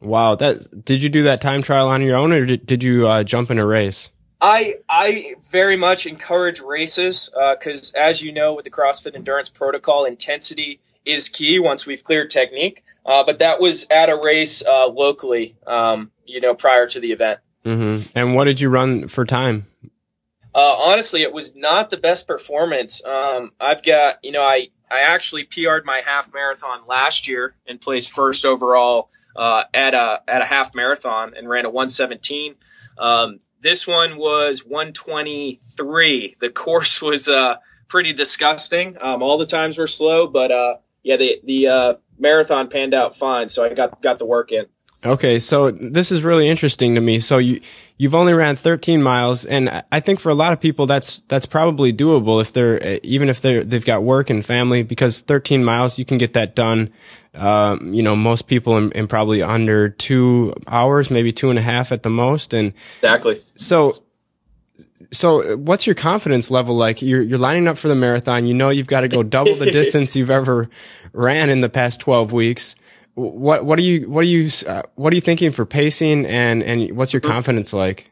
Wow, 0.00 0.36
that 0.36 0.84
did 0.84 1.02
you 1.02 1.08
do 1.08 1.24
that 1.24 1.40
time 1.40 1.62
trial 1.62 1.88
on 1.88 2.02
your 2.02 2.16
own, 2.16 2.32
or 2.32 2.46
did, 2.46 2.66
did 2.66 2.82
you 2.82 3.06
uh, 3.06 3.24
jump 3.24 3.50
in 3.50 3.58
a 3.58 3.66
race? 3.66 4.10
I 4.40 4.76
I 4.88 5.34
very 5.50 5.76
much 5.76 6.06
encourage 6.06 6.60
races 6.60 7.30
because, 7.34 7.94
uh, 7.94 7.98
as 7.98 8.22
you 8.22 8.32
know, 8.32 8.54
with 8.54 8.64
the 8.64 8.70
CrossFit 8.70 9.16
Endurance 9.16 9.48
Protocol, 9.48 10.04
intensity 10.04 10.80
is 11.04 11.28
key 11.28 11.58
once 11.58 11.86
we've 11.86 12.04
cleared 12.04 12.30
technique. 12.30 12.84
Uh, 13.04 13.24
but 13.24 13.40
that 13.40 13.60
was 13.60 13.86
at 13.90 14.10
a 14.10 14.16
race 14.16 14.64
uh, 14.64 14.86
locally, 14.88 15.56
um, 15.66 16.10
you 16.26 16.40
know, 16.40 16.54
prior 16.54 16.86
to 16.86 17.00
the 17.00 17.12
event. 17.12 17.40
Mm-hmm. 17.64 18.16
And 18.16 18.34
what 18.34 18.44
did 18.44 18.60
you 18.60 18.68
run 18.68 19.08
for 19.08 19.24
time? 19.24 19.66
Uh, 20.54 20.76
honestly, 20.78 21.22
it 21.22 21.32
was 21.32 21.54
not 21.54 21.90
the 21.90 21.96
best 21.96 22.26
performance. 22.26 23.04
Um, 23.04 23.52
I've 23.60 23.82
got, 23.82 24.24
you 24.24 24.32
know, 24.32 24.42
I, 24.42 24.68
I 24.90 25.00
actually 25.02 25.44
PR'd 25.44 25.84
my 25.84 26.00
half 26.04 26.32
marathon 26.32 26.86
last 26.86 27.28
year 27.28 27.54
and 27.66 27.80
placed 27.80 28.10
first 28.10 28.44
overall 28.44 29.10
uh, 29.36 29.64
at 29.72 29.94
a 29.94 30.22
at 30.26 30.42
a 30.42 30.44
half 30.44 30.74
marathon 30.74 31.34
and 31.36 31.48
ran 31.48 31.64
a 31.64 31.70
117. 31.70 32.54
Um, 32.98 33.38
this 33.60 33.86
one 33.86 34.16
was 34.16 34.64
123. 34.64 36.36
The 36.40 36.50
course 36.54 37.02
was 37.02 37.28
uh, 37.28 37.56
pretty 37.88 38.12
disgusting. 38.12 38.96
Um, 39.00 39.22
all 39.22 39.38
the 39.38 39.46
times 39.46 39.78
were 39.78 39.86
slow, 39.86 40.26
but 40.26 40.50
uh, 40.50 40.76
yeah, 41.02 41.16
the 41.16 41.40
the 41.44 41.68
uh, 41.68 41.94
marathon 42.18 42.68
panned 42.68 42.94
out 42.94 43.16
fine, 43.16 43.48
so 43.48 43.64
I 43.64 43.74
got 43.74 44.02
got 44.02 44.18
the 44.18 44.26
work 44.26 44.52
in. 44.52 44.66
Okay, 45.04 45.38
so 45.38 45.70
this 45.70 46.10
is 46.10 46.24
really 46.24 46.48
interesting 46.48 46.96
to 46.96 47.00
me. 47.00 47.20
So 47.20 47.38
you 47.38 47.60
you've 47.98 48.16
only 48.16 48.32
ran 48.32 48.56
13 48.56 49.00
miles, 49.00 49.44
and 49.44 49.84
I 49.92 50.00
think 50.00 50.18
for 50.18 50.28
a 50.28 50.34
lot 50.34 50.52
of 50.52 50.60
people 50.60 50.86
that's 50.86 51.20
that's 51.28 51.46
probably 51.46 51.92
doable 51.92 52.40
if 52.40 52.52
they're 52.52 52.98
even 53.04 53.28
if 53.28 53.40
they're 53.40 53.62
they've 53.62 53.84
got 53.84 54.02
work 54.02 54.28
and 54.28 54.44
family 54.44 54.82
because 54.82 55.20
13 55.20 55.64
miles 55.64 56.00
you 56.00 56.04
can 56.04 56.18
get 56.18 56.32
that 56.32 56.56
done. 56.56 56.90
Um, 57.34 57.94
you 57.94 58.02
know, 58.02 58.16
most 58.16 58.48
people 58.48 58.76
in, 58.76 58.90
in, 58.92 59.06
probably 59.06 59.42
under 59.42 59.90
two 59.90 60.52
hours, 60.66 61.10
maybe 61.10 61.30
two 61.30 61.50
and 61.50 61.58
a 61.58 61.62
half 61.62 61.92
at 61.92 62.02
the 62.02 62.10
most, 62.10 62.52
and 62.52 62.72
exactly. 63.00 63.40
So 63.54 63.94
so 65.12 65.56
what's 65.56 65.86
your 65.86 65.94
confidence 65.94 66.50
level 66.50 66.76
like? 66.76 67.02
You're 67.02 67.22
you're 67.22 67.38
lining 67.38 67.68
up 67.68 67.78
for 67.78 67.86
the 67.86 67.94
marathon. 67.94 68.46
You 68.48 68.54
know 68.54 68.70
you've 68.70 68.88
got 68.88 69.02
to 69.02 69.08
go 69.08 69.22
double 69.22 69.54
the 69.54 69.66
distance 69.70 70.16
you've 70.16 70.30
ever 70.30 70.68
ran 71.12 71.50
in 71.50 71.60
the 71.60 71.68
past 71.68 72.00
12 72.00 72.32
weeks. 72.32 72.74
What 73.18 73.64
what 73.64 73.78
are 73.80 73.82
you 73.82 74.08
what 74.08 74.20
are 74.20 74.28
you 74.28 74.48
uh, 74.66 74.82
what 74.94 75.12
are 75.12 75.16
you 75.16 75.20
thinking 75.20 75.50
for 75.50 75.66
pacing 75.66 76.24
and 76.24 76.62
and 76.62 76.96
what's 76.96 77.12
your 77.12 77.20
confidence 77.20 77.72
like? 77.72 78.10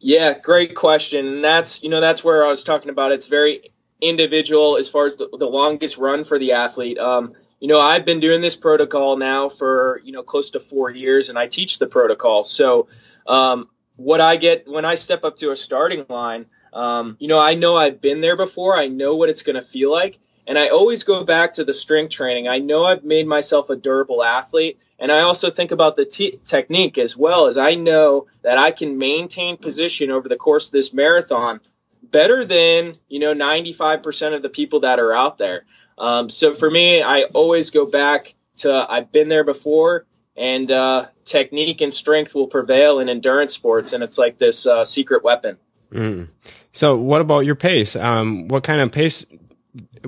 Yeah, 0.00 0.36
great 0.36 0.74
question. 0.74 1.26
And 1.26 1.44
that's 1.44 1.84
you 1.84 1.88
know 1.88 2.00
that's 2.00 2.24
where 2.24 2.44
I 2.44 2.48
was 2.48 2.64
talking 2.64 2.90
about. 2.90 3.12
It's 3.12 3.28
very 3.28 3.72
individual 4.02 4.76
as 4.76 4.88
far 4.88 5.06
as 5.06 5.16
the, 5.16 5.28
the 5.38 5.46
longest 5.46 5.98
run 5.98 6.24
for 6.24 6.38
the 6.38 6.52
athlete. 6.52 6.98
Um, 6.98 7.32
you 7.60 7.68
know, 7.68 7.80
I've 7.80 8.04
been 8.04 8.20
doing 8.20 8.40
this 8.40 8.56
protocol 8.56 9.16
now 9.16 9.48
for 9.48 10.00
you 10.04 10.10
know 10.10 10.24
close 10.24 10.50
to 10.50 10.60
four 10.60 10.90
years, 10.90 11.28
and 11.28 11.38
I 11.38 11.46
teach 11.46 11.78
the 11.78 11.86
protocol. 11.86 12.42
So 12.42 12.88
um, 13.26 13.68
what 13.96 14.20
I 14.20 14.36
get 14.36 14.66
when 14.66 14.84
I 14.84 14.96
step 14.96 15.22
up 15.22 15.36
to 15.38 15.52
a 15.52 15.56
starting 15.56 16.06
line, 16.08 16.44
um, 16.72 17.16
you 17.20 17.28
know, 17.28 17.38
I 17.38 17.54
know 17.54 17.76
I've 17.76 18.00
been 18.00 18.20
there 18.20 18.36
before. 18.36 18.76
I 18.76 18.88
know 18.88 19.14
what 19.14 19.30
it's 19.30 19.42
going 19.42 19.56
to 19.56 19.62
feel 19.62 19.92
like. 19.92 20.18
And 20.46 20.58
I 20.58 20.68
always 20.68 21.04
go 21.04 21.24
back 21.24 21.54
to 21.54 21.64
the 21.64 21.74
strength 21.74 22.10
training. 22.10 22.48
I 22.48 22.58
know 22.58 22.84
I've 22.84 23.04
made 23.04 23.26
myself 23.26 23.70
a 23.70 23.76
durable 23.76 24.22
athlete. 24.22 24.78
And 24.98 25.10
I 25.10 25.20
also 25.22 25.50
think 25.50 25.72
about 25.72 25.96
the 25.96 26.04
technique 26.04 26.98
as 26.98 27.16
well 27.16 27.46
as 27.46 27.58
I 27.58 27.74
know 27.74 28.26
that 28.42 28.58
I 28.58 28.70
can 28.70 28.98
maintain 28.98 29.56
position 29.56 30.10
over 30.10 30.28
the 30.28 30.36
course 30.36 30.68
of 30.68 30.72
this 30.72 30.94
marathon 30.94 31.60
better 32.02 32.44
than, 32.44 32.94
you 33.08 33.18
know, 33.18 33.34
95% 33.34 34.36
of 34.36 34.42
the 34.42 34.48
people 34.48 34.80
that 34.80 35.00
are 35.00 35.14
out 35.14 35.38
there. 35.38 35.64
Um, 35.98 36.30
so 36.30 36.54
for 36.54 36.70
me, 36.70 37.02
I 37.02 37.24
always 37.34 37.70
go 37.70 37.86
back 37.86 38.34
to 38.56 38.86
I've 38.88 39.10
been 39.10 39.28
there 39.28 39.44
before 39.44 40.06
and 40.36 40.70
uh, 40.70 41.06
technique 41.24 41.80
and 41.80 41.92
strength 41.92 42.34
will 42.34 42.48
prevail 42.48 42.98
in 42.98 43.08
endurance 43.08 43.54
sports, 43.54 43.92
and 43.92 44.02
it's 44.02 44.18
like 44.18 44.38
this 44.38 44.66
uh, 44.66 44.84
secret 44.84 45.22
weapon. 45.22 45.58
Mm. 45.92 46.34
So, 46.72 46.96
what 46.96 47.20
about 47.20 47.40
your 47.40 47.54
pace? 47.54 47.94
Um, 47.94 48.48
what 48.48 48.64
kind 48.64 48.80
of 48.80 48.90
pace? 48.90 49.24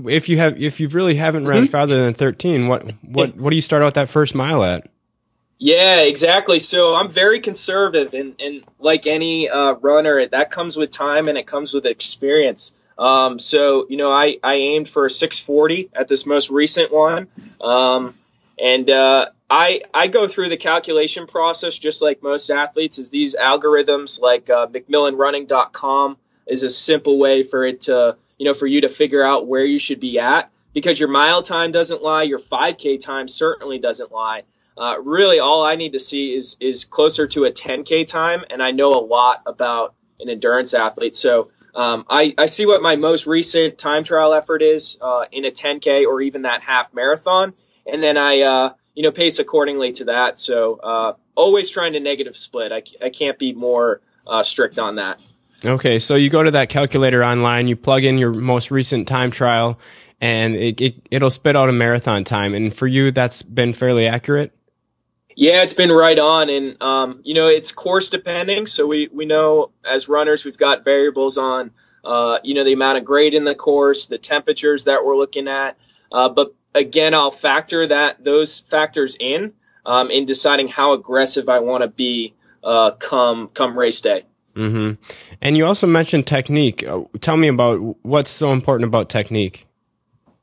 If 0.04 0.28
you 0.28 0.38
have, 0.38 0.60
if 0.60 0.80
you 0.80 0.88
really 0.88 1.16
haven't 1.16 1.46
run 1.46 1.62
mm-hmm. 1.62 1.70
farther 1.70 2.04
than 2.04 2.14
thirteen, 2.14 2.68
what 2.68 2.90
what 3.02 3.36
what 3.36 3.50
do 3.50 3.56
you 3.56 3.62
start 3.62 3.82
out 3.82 3.94
that 3.94 4.08
first 4.08 4.34
mile 4.34 4.62
at? 4.62 4.88
Yeah, 5.58 6.02
exactly. 6.02 6.58
So 6.58 6.94
I'm 6.94 7.10
very 7.10 7.40
conservative, 7.40 8.12
and, 8.12 8.34
and 8.40 8.64
like 8.78 9.06
any 9.06 9.48
uh, 9.48 9.72
runner, 9.74 10.26
that 10.26 10.50
comes 10.50 10.76
with 10.76 10.90
time 10.90 11.28
and 11.28 11.38
it 11.38 11.46
comes 11.46 11.72
with 11.72 11.86
experience. 11.86 12.78
Um, 12.98 13.38
so 13.38 13.86
you 13.88 13.96
know, 13.96 14.12
I 14.12 14.36
I 14.42 14.54
aimed 14.54 14.88
for 14.88 15.08
640 15.08 15.90
at 15.94 16.08
this 16.08 16.26
most 16.26 16.50
recent 16.50 16.92
one, 16.92 17.28
um, 17.60 18.14
and 18.58 18.88
uh, 18.88 19.26
I 19.48 19.82
I 19.92 20.08
go 20.08 20.28
through 20.28 20.50
the 20.50 20.56
calculation 20.56 21.26
process 21.26 21.78
just 21.78 22.02
like 22.02 22.22
most 22.22 22.50
athletes. 22.50 22.98
Is 22.98 23.10
these 23.10 23.34
algorithms 23.34 24.20
like 24.20 24.50
uh, 24.50 24.66
McMillanRunning.com 24.66 26.18
is 26.46 26.62
a 26.62 26.70
simple 26.70 27.18
way 27.18 27.42
for 27.42 27.64
it 27.64 27.82
to 27.82 28.16
you 28.38 28.46
know 28.46 28.54
for 28.54 28.66
you 28.66 28.82
to 28.82 28.88
figure 28.88 29.22
out 29.22 29.46
where 29.46 29.64
you 29.64 29.78
should 29.78 30.00
be 30.00 30.18
at 30.18 30.50
because 30.72 31.00
your 31.00 31.08
mile 31.08 31.42
time 31.42 31.72
doesn't 31.72 32.02
lie, 32.02 32.24
your 32.24 32.38
5K 32.38 33.00
time 33.00 33.28
certainly 33.28 33.78
doesn't 33.78 34.12
lie. 34.12 34.42
Uh, 34.76 34.96
really, 35.02 35.38
all 35.38 35.64
I 35.64 35.76
need 35.76 35.92
to 35.92 36.00
see 36.00 36.34
is 36.34 36.56
is 36.60 36.84
closer 36.84 37.26
to 37.28 37.44
a 37.44 37.50
10K 37.50 38.06
time, 38.06 38.44
and 38.50 38.62
I 38.62 38.72
know 38.72 38.98
a 38.98 39.04
lot 39.04 39.38
about 39.46 39.94
an 40.20 40.28
endurance 40.28 40.74
athlete. 40.74 41.14
So 41.14 41.48
um, 41.74 42.04
I, 42.08 42.34
I 42.36 42.46
see 42.46 42.66
what 42.66 42.82
my 42.82 42.96
most 42.96 43.26
recent 43.26 43.78
time 43.78 44.04
trial 44.04 44.32
effort 44.34 44.62
is 44.62 44.98
uh, 45.00 45.26
in 45.32 45.44
a 45.44 45.50
10K 45.50 46.06
or 46.06 46.20
even 46.20 46.42
that 46.42 46.62
half 46.62 46.92
marathon, 46.92 47.54
and 47.86 48.02
then 48.02 48.16
I 48.18 48.40
uh, 48.40 48.72
you 48.96 49.02
know, 49.02 49.12
pace 49.12 49.38
accordingly 49.38 49.92
to 49.92 50.06
that. 50.06 50.38
So 50.38 50.80
uh, 50.82 51.12
always 51.36 51.70
trying 51.70 51.92
to 51.92 52.00
negative 52.00 52.36
split. 52.36 52.72
I, 52.72 52.82
I 53.04 53.10
can't 53.10 53.38
be 53.38 53.52
more 53.52 54.00
uh, 54.26 54.42
strict 54.42 54.78
on 54.78 54.96
that. 54.96 55.22
Okay, 55.64 55.98
so 55.98 56.14
you 56.14 56.28
go 56.28 56.42
to 56.42 56.50
that 56.52 56.68
calculator 56.68 57.24
online, 57.24 57.66
you 57.66 57.76
plug 57.76 58.04
in 58.04 58.18
your 58.18 58.32
most 58.32 58.70
recent 58.70 59.08
time 59.08 59.30
trial, 59.30 59.78
and 60.20 60.54
it, 60.54 60.80
it 60.80 61.08
it'll 61.10 61.30
spit 61.30 61.56
out 61.56 61.68
a 61.68 61.72
marathon 61.72 62.24
time. 62.24 62.54
And 62.54 62.74
for 62.74 62.86
you, 62.86 63.10
that's 63.10 63.42
been 63.42 63.72
fairly 63.72 64.06
accurate. 64.06 64.52
Yeah, 65.34 65.62
it's 65.62 65.74
been 65.74 65.90
right 65.90 66.18
on, 66.18 66.48
and 66.48 66.80
um, 66.82 67.20
you 67.24 67.34
know, 67.34 67.48
it's 67.48 67.72
course 67.72 68.10
depending. 68.10 68.66
So 68.66 68.86
we 68.86 69.08
we 69.12 69.26
know 69.26 69.70
as 69.84 70.08
runners, 70.08 70.44
we've 70.44 70.56
got 70.56 70.84
variables 70.84 71.38
on, 71.38 71.72
uh, 72.04 72.38
you 72.42 72.54
know, 72.54 72.64
the 72.64 72.72
amount 72.72 72.98
of 72.98 73.04
grade 73.04 73.34
in 73.34 73.44
the 73.44 73.54
course, 73.54 74.06
the 74.06 74.18
temperatures 74.18 74.84
that 74.84 75.04
we're 75.04 75.16
looking 75.16 75.48
at. 75.48 75.76
Uh, 76.12 76.28
but 76.28 76.54
again, 76.74 77.14
I'll 77.14 77.30
factor 77.30 77.86
that 77.86 78.22
those 78.22 78.60
factors 78.60 79.16
in 79.18 79.52
um, 79.84 80.10
in 80.10 80.24
deciding 80.24 80.68
how 80.68 80.92
aggressive 80.92 81.48
I 81.48 81.60
want 81.60 81.82
to 81.82 81.88
be 81.88 82.34
uh, 82.64 82.92
come 82.92 83.48
come 83.48 83.78
race 83.78 84.00
day. 84.00 84.24
Mm-hmm. 84.54 85.25
And 85.40 85.56
you 85.56 85.66
also 85.66 85.86
mentioned 85.86 86.26
technique. 86.26 86.86
Uh, 86.86 87.02
tell 87.20 87.36
me 87.36 87.48
about 87.48 88.04
what's 88.04 88.30
so 88.30 88.52
important 88.52 88.88
about 88.88 89.08
technique. 89.08 89.66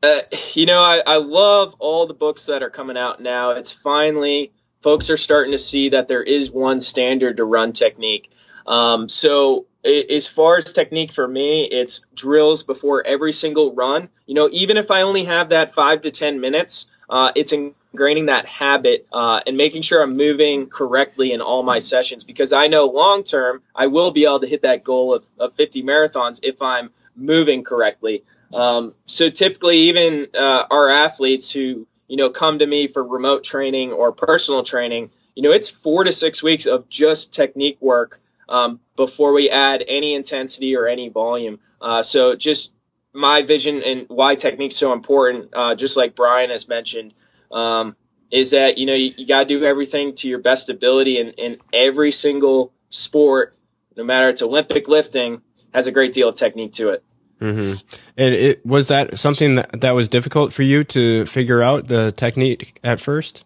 Uh, 0.01 0.21
you 0.53 0.65
know, 0.65 0.81
I, 0.81 1.01
I 1.05 1.17
love 1.17 1.75
all 1.79 2.07
the 2.07 2.13
books 2.13 2.47
that 2.47 2.61
are 2.61 2.69
coming 2.69 2.97
out 2.97 3.21
now. 3.21 3.51
It's 3.51 3.71
finally 3.71 4.51
folks 4.81 5.09
are 5.09 5.17
starting 5.17 5.53
to 5.53 5.57
see 5.57 5.89
that 5.89 6.07
there 6.07 6.21
is 6.21 6.51
one 6.51 6.81
standard 6.81 7.37
to 7.37 7.45
run 7.45 7.71
technique. 7.71 8.29
Um, 8.67 9.09
so 9.09 9.65
as 9.85 10.27
far 10.27 10.57
as 10.57 10.71
technique 10.71 11.11
for 11.11 11.27
me, 11.27 11.67
it's 11.71 12.05
drills 12.13 12.63
before 12.63 13.05
every 13.05 13.33
single 13.33 13.73
run. 13.73 14.09
You 14.25 14.35
know, 14.35 14.49
even 14.51 14.77
if 14.77 14.91
I 14.91 15.01
only 15.01 15.25
have 15.25 15.49
that 15.49 15.73
five 15.73 16.01
to 16.01 16.11
10 16.11 16.39
minutes, 16.39 16.91
uh, 17.09 17.31
it's 17.35 17.53
ingraining 17.53 18.27
that 18.27 18.47
habit 18.47 19.07
uh, 19.11 19.41
and 19.45 19.57
making 19.57 19.81
sure 19.81 20.01
I'm 20.01 20.17
moving 20.17 20.67
correctly 20.67 21.31
in 21.31 21.41
all 21.41 21.63
my 21.63 21.79
sessions 21.79 22.23
because 22.23 22.53
I 22.53 22.67
know 22.67 22.85
long 22.87 23.23
term 23.23 23.61
I 23.75 23.87
will 23.87 24.11
be 24.11 24.25
able 24.25 24.39
to 24.41 24.47
hit 24.47 24.63
that 24.63 24.83
goal 24.83 25.13
of, 25.13 25.25
of 25.39 25.53
50 25.55 25.83
marathons 25.83 26.39
if 26.43 26.61
I'm 26.61 26.91
moving 27.15 27.63
correctly. 27.63 28.23
Um, 28.53 28.93
so 29.05 29.29
typically, 29.29 29.89
even 29.89 30.27
uh, 30.33 30.63
our 30.69 30.89
athletes 30.89 31.51
who 31.51 31.87
you 32.07 32.17
know 32.17 32.29
come 32.29 32.59
to 32.59 32.67
me 32.67 32.87
for 32.87 33.03
remote 33.03 33.43
training 33.43 33.91
or 33.91 34.11
personal 34.11 34.63
training, 34.63 35.09
you 35.35 35.43
know, 35.43 35.51
it's 35.51 35.69
four 35.69 36.03
to 36.03 36.11
six 36.11 36.43
weeks 36.43 36.65
of 36.65 36.89
just 36.89 37.33
technique 37.33 37.77
work 37.81 38.19
um, 38.47 38.79
before 38.95 39.33
we 39.33 39.49
add 39.49 39.83
any 39.87 40.13
intensity 40.13 40.75
or 40.75 40.87
any 40.87 41.09
volume. 41.09 41.59
Uh, 41.81 42.03
so 42.03 42.35
just 42.35 42.73
my 43.13 43.43
vision 43.43 43.83
and 43.83 44.05
why 44.07 44.35
technique's 44.35 44.75
so 44.75 44.93
important, 44.93 45.51
uh, 45.53 45.75
just 45.75 45.95
like 45.95 46.15
Brian 46.15 46.49
has 46.49 46.67
mentioned, 46.67 47.13
um, 47.51 47.95
is 48.31 48.51
that 48.51 48.77
you 48.77 48.85
know 48.85 48.95
you, 48.95 49.13
you 49.15 49.27
got 49.27 49.41
to 49.41 49.45
do 49.45 49.63
everything 49.63 50.15
to 50.15 50.27
your 50.27 50.39
best 50.39 50.69
ability, 50.69 51.19
and 51.19 51.33
in 51.37 51.57
every 51.71 52.11
single 52.11 52.73
sport, 52.89 53.53
no 53.95 54.03
matter 54.03 54.29
it's 54.29 54.41
Olympic 54.41 54.87
lifting, 54.87 55.41
has 55.73 55.87
a 55.87 55.91
great 55.91 56.13
deal 56.13 56.29
of 56.29 56.35
technique 56.35 56.73
to 56.73 56.89
it. 56.89 57.03
Mm-hmm. 57.39 57.73
And 58.17 58.33
it 58.33 58.65
was 58.65 58.87
that 58.87 59.19
something 59.19 59.55
that, 59.55 59.81
that 59.81 59.91
was 59.91 60.07
difficult 60.07 60.53
for 60.53 60.63
you 60.63 60.83
to 60.85 61.25
figure 61.25 61.61
out 61.61 61.87
the 61.87 62.13
technique 62.13 62.79
at 62.83 63.01
first. 63.01 63.43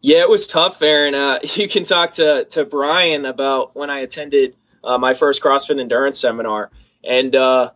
Yeah, 0.00 0.22
it 0.22 0.28
was 0.28 0.48
tough, 0.48 0.82
Aaron. 0.82 1.14
Uh, 1.14 1.38
you 1.54 1.68
can 1.68 1.84
talk 1.84 2.12
to, 2.12 2.44
to 2.50 2.64
Brian 2.64 3.24
about 3.24 3.76
when 3.76 3.90
I 3.90 4.00
attended 4.00 4.56
uh, 4.82 4.98
my 4.98 5.14
first 5.14 5.42
CrossFit 5.42 5.80
endurance 5.80 6.18
seminar. 6.18 6.70
And, 7.04 7.34
uh, 7.36 7.70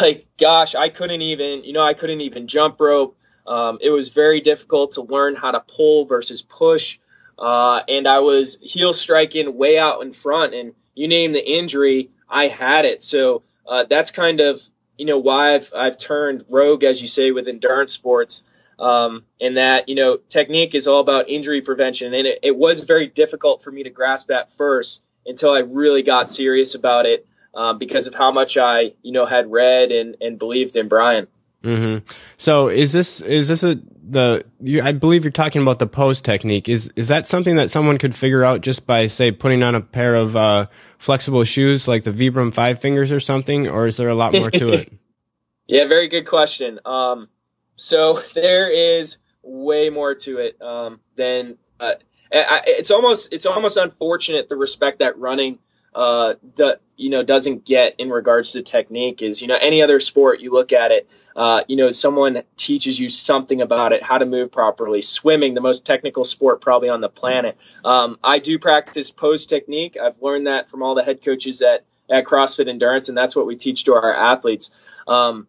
like, 0.00 0.26
gosh, 0.38 0.74
I 0.74 0.88
couldn't 0.88 1.22
even, 1.22 1.64
you 1.64 1.72
know, 1.72 1.82
I 1.82 1.94
couldn't 1.94 2.20
even 2.20 2.46
jump 2.46 2.80
rope. 2.80 3.16
Um, 3.46 3.78
it 3.80 3.90
was 3.90 4.08
very 4.08 4.40
difficult 4.40 4.92
to 4.92 5.02
learn 5.02 5.34
how 5.34 5.50
to 5.50 5.60
pull 5.60 6.06
versus 6.06 6.42
push. 6.42 6.98
Uh, 7.38 7.80
and 7.88 8.06
I 8.06 8.20
was 8.20 8.58
heel 8.60 8.92
striking 8.92 9.56
way 9.56 9.78
out 9.78 10.02
in 10.02 10.12
front. 10.12 10.54
And 10.54 10.74
you 10.94 11.08
name 11.08 11.32
the 11.32 11.44
injury, 11.44 12.08
I 12.28 12.46
had 12.46 12.84
it. 12.84 13.02
So 13.02 13.42
uh, 13.66 13.84
that's 13.88 14.10
kind 14.10 14.40
of, 14.40 14.62
you 14.96 15.06
know, 15.06 15.18
why 15.18 15.54
I've, 15.54 15.72
I've 15.74 15.98
turned 15.98 16.44
rogue, 16.48 16.84
as 16.84 17.02
you 17.02 17.08
say, 17.08 17.32
with 17.32 17.48
endurance 17.48 17.92
sports. 17.92 18.44
Um, 18.78 19.24
and 19.40 19.56
that, 19.56 19.88
you 19.88 19.94
know, 19.94 20.16
technique 20.16 20.74
is 20.74 20.88
all 20.88 21.00
about 21.00 21.28
injury 21.28 21.60
prevention. 21.60 22.14
And 22.14 22.26
it, 22.26 22.38
it 22.42 22.56
was 22.56 22.84
very 22.84 23.06
difficult 23.06 23.62
for 23.62 23.70
me 23.70 23.84
to 23.84 23.90
grasp 23.90 24.30
at 24.30 24.52
first 24.56 25.02
until 25.26 25.52
I 25.52 25.60
really 25.60 26.02
got 26.02 26.28
serious 26.28 26.74
about 26.74 27.06
it 27.06 27.26
um, 27.54 27.78
because 27.78 28.06
of 28.06 28.14
how 28.14 28.32
much 28.32 28.56
I, 28.56 28.92
you 29.02 29.12
know, 29.12 29.26
had 29.26 29.50
read 29.50 29.92
and, 29.92 30.16
and 30.20 30.38
believed 30.38 30.76
in 30.76 30.88
Brian. 30.88 31.26
Mm-hmm. 31.64 32.06
So 32.36 32.68
is 32.68 32.92
this 32.92 33.22
is 33.22 33.48
this 33.48 33.64
a 33.64 33.80
the 34.06 34.44
you, 34.60 34.82
I 34.82 34.92
believe 34.92 35.24
you're 35.24 35.30
talking 35.30 35.62
about 35.62 35.78
the 35.78 35.86
pose 35.86 36.20
technique. 36.20 36.68
Is 36.68 36.92
is 36.94 37.08
that 37.08 37.26
something 37.26 37.56
that 37.56 37.70
someone 37.70 37.96
could 37.96 38.14
figure 38.14 38.44
out 38.44 38.60
just 38.60 38.86
by 38.86 39.06
say 39.06 39.32
putting 39.32 39.62
on 39.62 39.74
a 39.74 39.80
pair 39.80 40.14
of 40.14 40.36
uh, 40.36 40.66
flexible 40.98 41.42
shoes 41.44 41.88
like 41.88 42.04
the 42.04 42.10
Vibram 42.10 42.52
Five 42.52 42.80
Fingers 42.80 43.10
or 43.10 43.20
something, 43.20 43.66
or 43.66 43.86
is 43.86 43.96
there 43.96 44.10
a 44.10 44.14
lot 44.14 44.34
more 44.34 44.50
to 44.50 44.68
it? 44.68 44.92
yeah, 45.66 45.88
very 45.88 46.08
good 46.08 46.26
question. 46.26 46.80
Um, 46.84 47.30
so 47.76 48.20
there 48.34 48.70
is 48.70 49.18
way 49.42 49.88
more 49.88 50.14
to 50.14 50.38
it 50.38 50.60
um, 50.60 51.00
than 51.16 51.56
uh, 51.80 51.94
I, 52.30 52.62
it's 52.66 52.90
almost 52.90 53.32
it's 53.32 53.46
almost 53.46 53.78
unfortunate 53.78 54.50
the 54.50 54.56
respect 54.56 54.98
that 54.98 55.18
running 55.18 55.58
uh, 55.94 56.34
do, 56.54 56.74
you 56.96 57.10
know 57.10 57.22
doesn't 57.22 57.64
get 57.64 57.94
in 57.98 58.10
regards 58.10 58.52
to 58.52 58.62
technique 58.62 59.22
is 59.22 59.42
you 59.42 59.48
know 59.48 59.56
any 59.60 59.82
other 59.82 60.00
sport 60.00 60.40
you 60.40 60.52
look 60.52 60.72
at 60.72 60.90
it 60.90 61.08
uh, 61.36 61.62
you 61.68 61.76
know 61.76 61.90
someone 61.90 62.42
teaches 62.56 62.98
you 62.98 63.08
something 63.08 63.60
about 63.60 63.92
it 63.92 64.02
how 64.02 64.18
to 64.18 64.26
move 64.26 64.52
properly 64.52 65.02
swimming 65.02 65.54
the 65.54 65.60
most 65.60 65.84
technical 65.84 66.24
sport 66.24 66.60
probably 66.60 66.88
on 66.88 67.00
the 67.00 67.08
planet. 67.08 67.56
Um, 67.84 68.18
I 68.22 68.38
do 68.38 68.58
practice 68.58 69.10
pose 69.10 69.46
technique. 69.46 69.96
I've 70.00 70.20
learned 70.22 70.46
that 70.46 70.68
from 70.68 70.82
all 70.82 70.94
the 70.94 71.02
head 71.02 71.22
coaches 71.24 71.62
at 71.62 71.84
at 72.10 72.24
CrossFit 72.24 72.68
Endurance 72.68 73.08
and 73.08 73.16
that's 73.16 73.34
what 73.34 73.46
we 73.46 73.56
teach 73.56 73.84
to 73.84 73.94
our 73.94 74.14
athletes. 74.14 74.70
Um, 75.08 75.48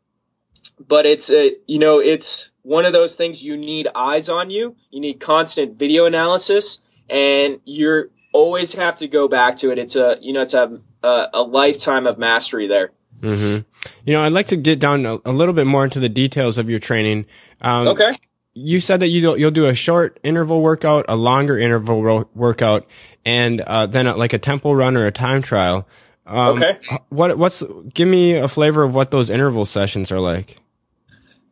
but 0.88 1.06
it's 1.06 1.30
a, 1.30 1.56
you 1.68 1.80
know 1.80 2.00
it's 2.00 2.52
one 2.64 2.86
of 2.86 2.94
those 2.94 3.16
things 3.16 3.44
you 3.44 3.56
need 3.58 3.88
eyes 3.94 4.30
on 4.30 4.50
you 4.50 4.76
you 4.90 5.00
need 5.00 5.20
constant 5.20 5.78
video 5.78 6.06
analysis 6.06 6.82
and 7.10 7.60
you're 7.66 8.10
always 8.36 8.74
have 8.74 8.98
to 8.98 9.08
go 9.08 9.30
back 9.30 9.56
to 9.58 9.72
it. 9.72 9.78
It's 9.78 9.96
a 9.96 10.18
you 10.22 10.34
know 10.34 10.42
it's 10.42 10.54
a 10.54 10.80
a, 11.02 11.26
a 11.34 11.42
lifetime 11.42 12.06
of 12.06 12.18
mastery 12.18 12.68
there. 12.68 12.92
Mm-hmm. 13.22 13.62
You 14.06 14.14
know, 14.14 14.22
I'd 14.22 14.34
like 14.34 14.48
to 14.48 14.58
get 14.58 14.80
down 14.80 15.06
a, 15.06 15.18
a, 15.24 15.32
little 15.32 15.54
bit 15.54 15.66
more 15.66 15.86
into 15.86 16.02
the 16.02 16.10
details 16.10 16.58
of 16.58 16.70
your 16.70 16.80
training. 16.80 17.26
Um, 17.62 17.88
okay. 17.88 18.12
You 18.54 18.82
said 18.82 19.00
that 19.00 19.08
you 19.08 19.36
you'll 19.38 19.52
do 19.52 19.66
a 19.68 19.74
short 19.74 20.20
interval 20.22 20.62
workout, 20.62 21.06
a 21.08 21.16
longer 21.16 21.58
interval 21.58 22.04
ro- 22.04 22.30
workout, 22.36 22.88
and 23.26 23.62
uh, 23.62 23.86
then 23.86 24.08
a, 24.08 24.16
like 24.16 24.34
a 24.34 24.38
tempo 24.38 24.74
run 24.74 24.98
or 24.98 25.08
a 25.08 25.12
time 25.12 25.42
trial. 25.42 25.88
Um, 26.26 26.62
okay. 26.62 26.80
What 27.10 27.38
what's 27.38 27.64
give 27.94 28.08
me 28.08 28.36
a 28.36 28.48
flavor 28.48 28.84
of 28.84 28.94
what 28.94 29.12
those 29.12 29.30
interval 29.30 29.66
sessions 29.66 30.12
are 30.12 30.20
like? 30.20 30.58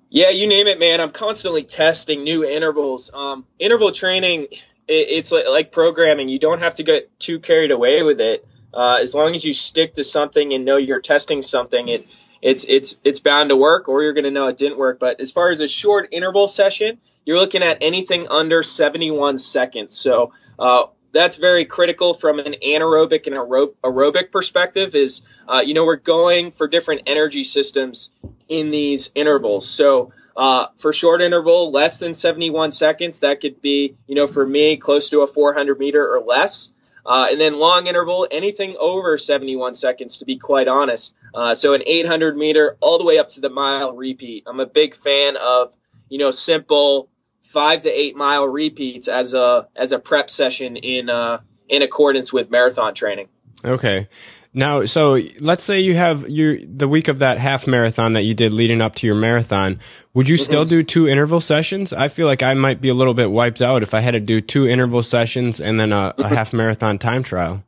Yeah, 0.10 0.30
you 0.30 0.48
name 0.48 0.68
it, 0.68 0.80
man. 0.80 1.02
I'm 1.02 1.12
constantly 1.12 1.64
testing 1.64 2.24
new 2.24 2.46
intervals. 2.46 3.12
Um, 3.14 3.46
interval 3.58 3.92
training 3.92 4.48
it, 4.88 5.08
it's 5.10 5.32
like, 5.32 5.46
like, 5.48 5.72
programming. 5.72 6.30
You 6.30 6.40
don't 6.40 6.60
have 6.60 6.76
to 6.76 6.84
get 6.84 7.20
too 7.20 7.40
carried 7.40 7.72
away 7.72 8.04
with 8.04 8.22
it. 8.22 8.48
Uh, 8.74 8.98
as 9.02 9.14
long 9.14 9.36
as 9.36 9.46
you 9.46 9.54
stick 9.54 9.94
to 9.96 10.04
something 10.04 10.54
and 10.54 10.66
know 10.66 10.78
you're 10.78 11.02
testing 11.02 11.42
something, 11.42 11.88
it 11.88 12.06
it's 12.42 12.66
it's 12.66 13.00
it's 13.04 13.20
bound 13.20 13.50
to 13.50 13.56
work, 13.56 13.88
or 13.88 14.04
you're 14.04 14.14
going 14.14 14.26
to 14.26 14.32
know 14.32 14.48
it 14.48 14.58
didn't 14.58 14.78
work. 14.78 15.00
But 15.00 15.22
as 15.22 15.32
far 15.32 15.50
as 15.50 15.62
a 15.62 15.68
short 15.68 16.10
interval 16.12 16.48
session, 16.48 17.00
you're 17.26 17.38
looking 17.38 17.64
at 17.64 17.78
anything 17.82 18.28
under 18.28 18.64
71 18.64 19.38
seconds. 19.38 19.98
So 19.98 20.34
uh, 20.60 20.88
that's 21.14 21.38
very 21.38 21.66
critical 21.66 22.14
from 22.14 22.40
an 22.40 22.56
anaerobic 22.66 23.28
and 23.28 23.36
aerobic 23.36 24.32
perspective. 24.32 24.96
Is 24.96 25.22
uh, 25.48 25.62
you 25.64 25.74
know 25.74 25.86
we're 25.86 25.96
going 25.96 26.52
for 26.52 26.68
different 26.68 27.04
energy 27.08 27.44
systems 27.44 28.12
in 28.50 28.72
these 28.72 29.12
intervals. 29.16 29.70
So 29.70 30.12
uh, 30.36 30.68
for 30.78 30.94
short 30.94 31.22
interval, 31.22 31.72
less 31.72 32.00
than 32.00 32.14
71 32.14 32.72
seconds, 32.72 33.20
that 33.20 33.42
could 33.42 33.62
be, 33.62 33.96
you 34.08 34.16
know, 34.16 34.28
for 34.28 34.46
me, 34.46 34.78
close 34.78 35.10
to 35.10 35.22
a 35.22 35.28
400 35.28 35.78
meter 35.78 36.06
or 36.06 36.22
less. 36.22 36.74
Uh, 37.06 37.26
and 37.30 37.40
then 37.40 37.60
long 37.60 37.88
interval, 37.88 38.28
anything 38.32 38.78
over 38.80 39.18
71 39.18 39.74
seconds, 39.74 40.20
to 40.20 40.26
be 40.26 40.38
quite 40.38 40.68
honest. 40.68 41.14
Uh, 41.36 41.54
so 41.54 41.74
an 41.74 41.84
800 41.86 42.38
meter 42.38 42.78
all 42.80 42.98
the 42.98 43.06
way 43.06 43.20
up 43.20 43.30
to 43.30 43.42
the 43.42 43.50
mile 43.50 43.96
repeat. 43.96 44.44
I'm 44.48 44.60
a 44.60 44.66
big 44.66 44.96
fan 44.96 45.36
of, 45.36 45.70
you 46.08 46.18
know, 46.18 46.32
simple 46.32 47.10
five 47.54 47.84
to 47.84 47.90
eight 47.92 48.16
mile 48.16 48.48
repeats 48.48 49.08
as 49.08 49.34
a 49.34 49.68
as 49.76 49.92
a 49.92 50.00
prep 50.00 50.30
session 50.30 50.76
in 50.76 51.10
uh, 51.10 51.40
in 51.70 51.84
accordance 51.84 52.34
with 52.34 52.50
marathon 52.50 52.94
training. 52.94 53.28
Okay. 53.64 54.08
Now, 54.54 54.86
so 54.86 55.20
let's 55.40 55.64
say 55.64 55.80
you 55.80 55.96
have 55.96 56.30
you 56.30 56.68
the 56.68 56.88
week 56.88 57.08
of 57.08 57.20
that 57.20 57.40
half 57.40 57.66
marathon 57.66 58.14
that 58.14 58.22
you 58.22 58.36
did 58.36 58.54
leading 58.54 58.82
up 58.82 58.94
to 58.96 59.08
your 59.08 59.16
marathon. 59.16 59.80
Would 60.14 60.30
you 60.30 60.38
still 60.38 60.64
do 60.64 60.84
two 60.84 61.08
interval 61.08 61.42
sessions? 61.42 61.92
I 61.92 62.08
feel 62.08 62.28
like 62.28 62.44
I 62.44 62.54
might 62.54 62.80
be 62.80 62.90
a 62.90 62.94
little 62.94 63.16
bit 63.16 63.32
wiped 63.32 63.64
out 63.64 63.82
if 63.82 63.96
I 63.96 64.02
had 64.02 64.12
to 64.12 64.20
do 64.20 64.42
two 64.42 64.68
interval 64.68 65.02
sessions 65.02 65.60
and 65.60 65.80
then 65.80 65.92
a, 65.92 66.14
a 66.20 66.28
half 66.28 66.54
marathon 66.54 67.00
time 67.00 67.24
trial. 67.24 67.64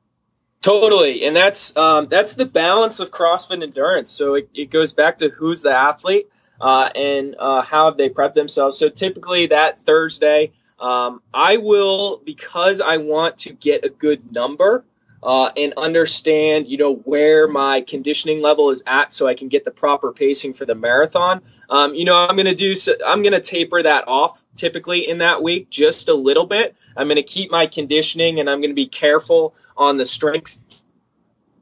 Totally, 0.62 1.26
and 1.26 1.36
that's 1.36 1.76
um, 1.76 2.06
that's 2.06 2.34
the 2.34 2.45
balance 2.45 3.00
of 3.00 3.10
CrossFit 3.10 3.63
endurance. 3.63 4.12
So 4.12 4.36
it, 4.36 4.50
it 4.54 4.69
goes 4.69 4.93
back 4.93 5.17
to 5.17 5.30
who's 5.30 5.63
the 5.63 5.71
athlete 5.71 6.30
uh, 6.62 6.89
and 6.93 7.36
uh, 7.38 7.62
how 7.62 7.86
have 7.86 7.98
they 7.98 8.10
prep 8.10 8.36
themselves. 8.36 8.78
So 8.78 8.89
typically 8.89 9.48
that 9.48 9.80
Thursday, 9.80 10.52
um, 10.80 11.21
I 11.34 11.58
will 11.58 12.17
because 12.24 12.80
I 12.80 12.98
want 12.98 13.39
to 13.39 13.54
get 13.54 13.86
a 13.86 13.89
good 13.89 14.32
number 14.32 14.86
uh, 15.26 15.50
and 15.58 15.74
understand, 15.76 16.68
you 16.68 16.78
know, 16.78 16.94
where 16.94 17.48
my 17.48 17.82
conditioning 17.82 18.44
level 18.44 18.70
is 18.70 18.84
at, 18.86 19.12
so 19.12 19.28
I 19.28 19.34
can 19.34 19.48
get 19.48 19.66
the 19.66 19.72
proper 19.72 20.14
pacing 20.14 20.54
for 20.54 20.66
the 20.66 20.76
marathon. 20.76 21.42
Um, 21.68 21.96
you 21.96 22.06
know, 22.06 22.16
I'm 22.16 22.36
going 22.36 22.46
to 22.46 22.54
do, 22.54 22.76
I'm 23.06 23.24
to 23.24 23.40
taper 23.40 23.82
that 23.82 24.08
off 24.08 24.44
typically 24.56 25.10
in 25.10 25.18
that 25.18 25.42
week 25.42 25.72
just 25.72 26.10
a 26.10 26.14
little 26.14 26.46
bit. 26.46 26.76
I'm 26.96 27.08
going 27.08 27.16
to 27.16 27.24
keep 27.24 27.50
my 27.50 27.66
conditioning, 27.66 28.40
and 28.40 28.48
I'm 28.48 28.60
going 28.60 28.70
to 28.70 28.76
be 28.76 28.88
careful 28.88 29.56
on 29.76 29.98
the 29.98 30.06
strength 30.06 30.60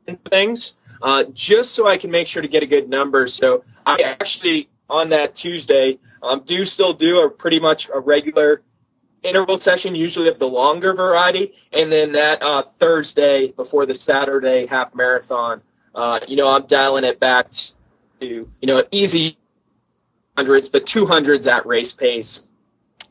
and 0.05 0.21
things, 0.25 0.75
uh, 1.01 1.23
just 1.31 1.73
so 1.73 1.87
I 1.87 1.97
can 1.97 2.11
make 2.11 2.27
sure 2.27 2.41
to 2.41 2.49
get 2.49 2.63
a 2.63 2.67
good 2.67 2.89
number. 2.89 3.27
So 3.27 3.63
I 3.85 4.01
actually 4.01 4.67
on 4.89 5.09
that 5.09 5.35
Tuesday 5.35 5.99
um, 6.21 6.41
do 6.45 6.65
still 6.65 6.91
do 6.91 7.21
a 7.21 7.29
pretty 7.29 7.61
much 7.61 7.89
a 7.91 7.99
regular 7.99 8.61
interval 9.23 9.57
session, 9.57 9.95
usually 9.95 10.27
of 10.27 10.39
the 10.39 10.47
longer 10.47 10.93
variety, 10.93 11.53
and 11.71 11.91
then 11.91 12.13
that 12.13 12.41
uh, 12.43 12.61
Thursday 12.61 13.51
before 13.51 13.85
the 13.85 13.93
Saturday 13.93 14.65
half 14.65 14.93
marathon, 14.93 15.61
uh, 15.95 16.19
you 16.27 16.35
know, 16.35 16.49
I'm 16.49 16.65
dialing 16.65 17.03
it 17.03 17.19
back 17.19 17.51
to 18.19 18.27
you 18.27 18.47
know 18.63 18.83
easy 18.91 19.37
hundreds, 20.37 20.69
but 20.69 20.85
two 20.85 21.05
hundreds 21.05 21.47
at 21.47 21.65
race 21.65 21.93
pace. 21.93 22.41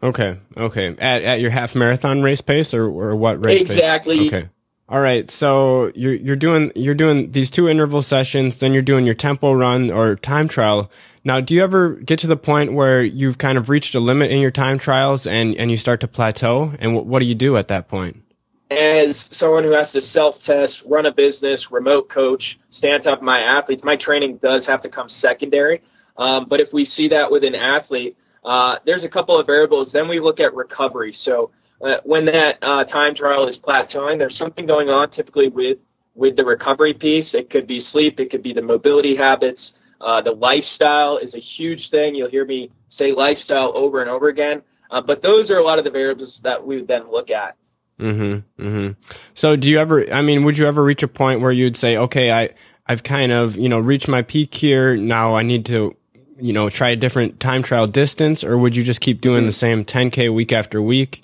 Okay, 0.02 0.38
okay, 0.56 0.88
at 0.98 1.22
at 1.22 1.40
your 1.40 1.50
half 1.50 1.74
marathon 1.74 2.22
race 2.22 2.40
pace, 2.40 2.74
or 2.74 2.84
or 2.84 3.16
what 3.16 3.44
race? 3.44 3.60
Exactly. 3.60 4.18
Pace? 4.18 4.32
Okay. 4.32 4.48
All 4.92 5.00
right, 5.00 5.30
so 5.30 5.90
you're 5.94 6.12
you're 6.12 6.36
doing 6.36 6.70
you're 6.74 6.94
doing 6.94 7.32
these 7.32 7.50
two 7.50 7.66
interval 7.66 8.02
sessions, 8.02 8.58
then 8.58 8.74
you're 8.74 8.82
doing 8.82 9.06
your 9.06 9.14
tempo 9.14 9.54
run 9.54 9.90
or 9.90 10.16
time 10.16 10.48
trial. 10.48 10.90
Now, 11.24 11.40
do 11.40 11.54
you 11.54 11.64
ever 11.64 11.94
get 11.94 12.18
to 12.18 12.26
the 12.26 12.36
point 12.36 12.74
where 12.74 13.02
you've 13.02 13.38
kind 13.38 13.56
of 13.56 13.70
reached 13.70 13.94
a 13.94 14.00
limit 14.00 14.30
in 14.30 14.38
your 14.38 14.50
time 14.50 14.78
trials 14.78 15.26
and, 15.26 15.56
and 15.56 15.70
you 15.70 15.78
start 15.78 16.00
to 16.00 16.08
plateau? 16.08 16.74
And 16.78 16.92
w- 16.92 17.10
what 17.10 17.20
do 17.20 17.24
you 17.24 17.34
do 17.34 17.56
at 17.56 17.68
that 17.68 17.88
point? 17.88 18.22
As 18.70 19.30
someone 19.34 19.64
who 19.64 19.70
has 19.70 19.92
to 19.92 20.02
self 20.02 20.42
test, 20.42 20.82
run 20.84 21.06
a 21.06 21.14
business, 21.14 21.70
remote 21.70 22.10
coach, 22.10 22.60
stand 22.68 23.06
up 23.06 23.22
my 23.22 23.38
athletes, 23.38 23.82
my 23.82 23.96
training 23.96 24.40
does 24.42 24.66
have 24.66 24.82
to 24.82 24.90
come 24.90 25.08
secondary. 25.08 25.80
Um, 26.18 26.48
but 26.50 26.60
if 26.60 26.70
we 26.70 26.84
see 26.84 27.08
that 27.08 27.30
with 27.30 27.44
an 27.44 27.54
athlete, 27.54 28.18
uh, 28.44 28.74
there's 28.84 29.04
a 29.04 29.08
couple 29.08 29.38
of 29.38 29.46
variables. 29.46 29.90
Then 29.90 30.08
we 30.08 30.20
look 30.20 30.38
at 30.38 30.52
recovery. 30.52 31.14
So 31.14 31.50
uh, 31.82 31.96
when 32.04 32.26
that 32.26 32.58
uh, 32.62 32.84
time 32.84 33.14
trial 33.14 33.46
is 33.46 33.58
plateauing, 33.58 34.18
there's 34.18 34.36
something 34.36 34.66
going 34.66 34.88
on 34.88 35.10
typically 35.10 35.48
with 35.48 35.78
with 36.14 36.36
the 36.36 36.44
recovery 36.44 36.94
piece. 36.94 37.34
It 37.34 37.50
could 37.50 37.66
be 37.66 37.80
sleep, 37.80 38.20
it 38.20 38.30
could 38.30 38.42
be 38.42 38.52
the 38.52 38.62
mobility 38.62 39.16
habits, 39.16 39.72
uh, 40.02 40.20
the 40.20 40.32
lifestyle 40.32 41.18
is 41.18 41.34
a 41.34 41.38
huge 41.38 41.90
thing. 41.90 42.16
You'll 42.16 42.28
hear 42.28 42.44
me 42.44 42.70
say 42.88 43.12
lifestyle 43.12 43.72
over 43.74 44.00
and 44.00 44.10
over 44.10 44.28
again. 44.28 44.62
Uh, 44.90 45.00
but 45.00 45.22
those 45.22 45.50
are 45.50 45.58
a 45.58 45.62
lot 45.62 45.78
of 45.78 45.84
the 45.84 45.90
variables 45.90 46.40
that 46.40 46.66
we 46.66 46.76
would 46.76 46.88
then 46.88 47.10
look 47.10 47.30
at. 47.30 47.56
Mm-hmm. 48.00 48.62
Mm-hmm. 48.62 48.90
So 49.34 49.54
do 49.54 49.70
you 49.70 49.78
ever, 49.78 50.12
I 50.12 50.22
mean, 50.22 50.42
would 50.42 50.58
you 50.58 50.66
ever 50.66 50.82
reach 50.82 51.04
a 51.04 51.08
point 51.08 51.40
where 51.40 51.52
you'd 51.52 51.76
say, 51.76 51.96
okay, 51.96 52.32
I, 52.32 52.50
I've 52.84 53.04
kind 53.04 53.30
of, 53.30 53.56
you 53.56 53.68
know, 53.68 53.78
reached 53.78 54.08
my 54.08 54.22
peak 54.22 54.52
here. 54.54 54.96
Now 54.96 55.36
I 55.36 55.44
need 55.44 55.66
to, 55.66 55.96
you 56.36 56.52
know, 56.52 56.68
try 56.68 56.90
a 56.90 56.96
different 56.96 57.38
time 57.38 57.62
trial 57.62 57.86
distance, 57.86 58.42
or 58.42 58.58
would 58.58 58.74
you 58.74 58.82
just 58.82 59.00
keep 59.00 59.20
doing 59.20 59.44
the 59.44 59.52
same 59.52 59.84
10K 59.84 60.34
week 60.34 60.52
after 60.52 60.82
week? 60.82 61.22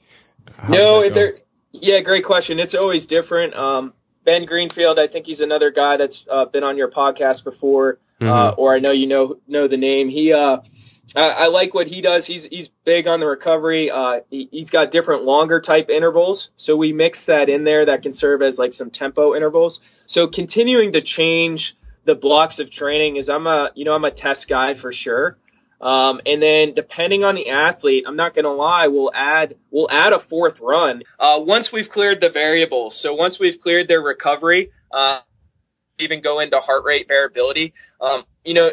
How 0.57 0.73
no, 0.73 1.11
there. 1.11 1.35
Yeah, 1.73 2.01
great 2.01 2.25
question. 2.25 2.59
It's 2.59 2.75
always 2.75 3.07
different. 3.07 3.55
Um, 3.55 3.93
ben 4.25 4.45
Greenfield, 4.45 4.99
I 4.99 5.07
think 5.07 5.27
he's 5.27 5.41
another 5.41 5.71
guy 5.71 5.97
that's 5.97 6.27
uh, 6.31 6.45
been 6.47 6.65
on 6.65 6.77
your 6.77 6.91
podcast 6.91 7.45
before, 7.45 7.99
uh, 8.21 8.25
mm-hmm. 8.25 8.33
uh, 8.33 8.51
or 8.51 8.75
I 8.75 8.79
know 8.79 8.91
you 8.91 9.07
know 9.07 9.39
know 9.47 9.69
the 9.69 9.77
name. 9.77 10.09
He, 10.09 10.33
uh, 10.33 10.59
I, 11.17 11.21
I, 11.21 11.47
like 11.47 11.73
what 11.73 11.87
he 11.87 12.01
does. 12.01 12.27
He's 12.27 12.45
he's 12.45 12.69
big 12.69 13.07
on 13.07 13.21
the 13.21 13.27
recovery. 13.27 13.91
Uh, 13.91 14.21
he, 14.31 14.49
has 14.53 14.71
got 14.71 14.91
different 14.91 15.25
longer 15.25 15.61
type 15.61 15.89
intervals, 15.89 16.51
so 16.57 16.77
we 16.77 16.93
mix 16.93 17.27
that 17.27 17.49
in 17.49 17.65
there. 17.65 17.87
That 17.87 18.03
can 18.03 18.13
serve 18.13 18.43
as 18.43 18.59
like 18.59 18.75
some 18.75 18.91
tempo 18.91 19.35
intervals. 19.35 19.81
So 20.07 20.27
continuing 20.27 20.93
to 20.93 21.01
change 21.01 21.77
the 22.05 22.15
blocks 22.15 22.59
of 22.59 22.71
training 22.71 23.17
is 23.17 23.29
I'm 23.29 23.47
a 23.47 23.71
you 23.75 23.85
know 23.85 23.95
I'm 23.95 24.05
a 24.05 24.11
test 24.11 24.49
guy 24.49 24.75
for 24.75 24.93
sure. 24.93 25.39
Um, 25.81 26.21
and 26.27 26.43
then 26.43 26.75
depending 26.75 27.25
on 27.25 27.35
the 27.35 27.51
athlete, 27.51 28.05
I'm 28.07 28.17
not 28.17 28.35
going 28.35 28.45
to 28.45 28.51
lie, 28.51 28.89
we'll 28.89 29.13
add, 29.15 29.57
we'll 29.71 29.91
add 29.91 30.13
a 30.13 30.19
fourth 30.19 30.61
run. 30.61 31.03
Uh, 31.19 31.41
once 31.41 31.73
we've 31.73 31.89
cleared 31.89 32.21
the 32.21 32.31
variables. 32.31 32.99
So 32.99 33.15
once 33.15 33.39
we've 33.39 33.61
cleared 33.61 33.87
their 33.87 34.03
recovery, 34.03 34.73
uh, 34.91 35.21
even 35.99 36.21
go 36.21 36.41
into 36.41 36.59
heart 36.59 36.85
rate 36.85 37.09
variability. 37.09 37.75
Um, 38.01 38.25
you 38.45 38.55
know, 38.55 38.71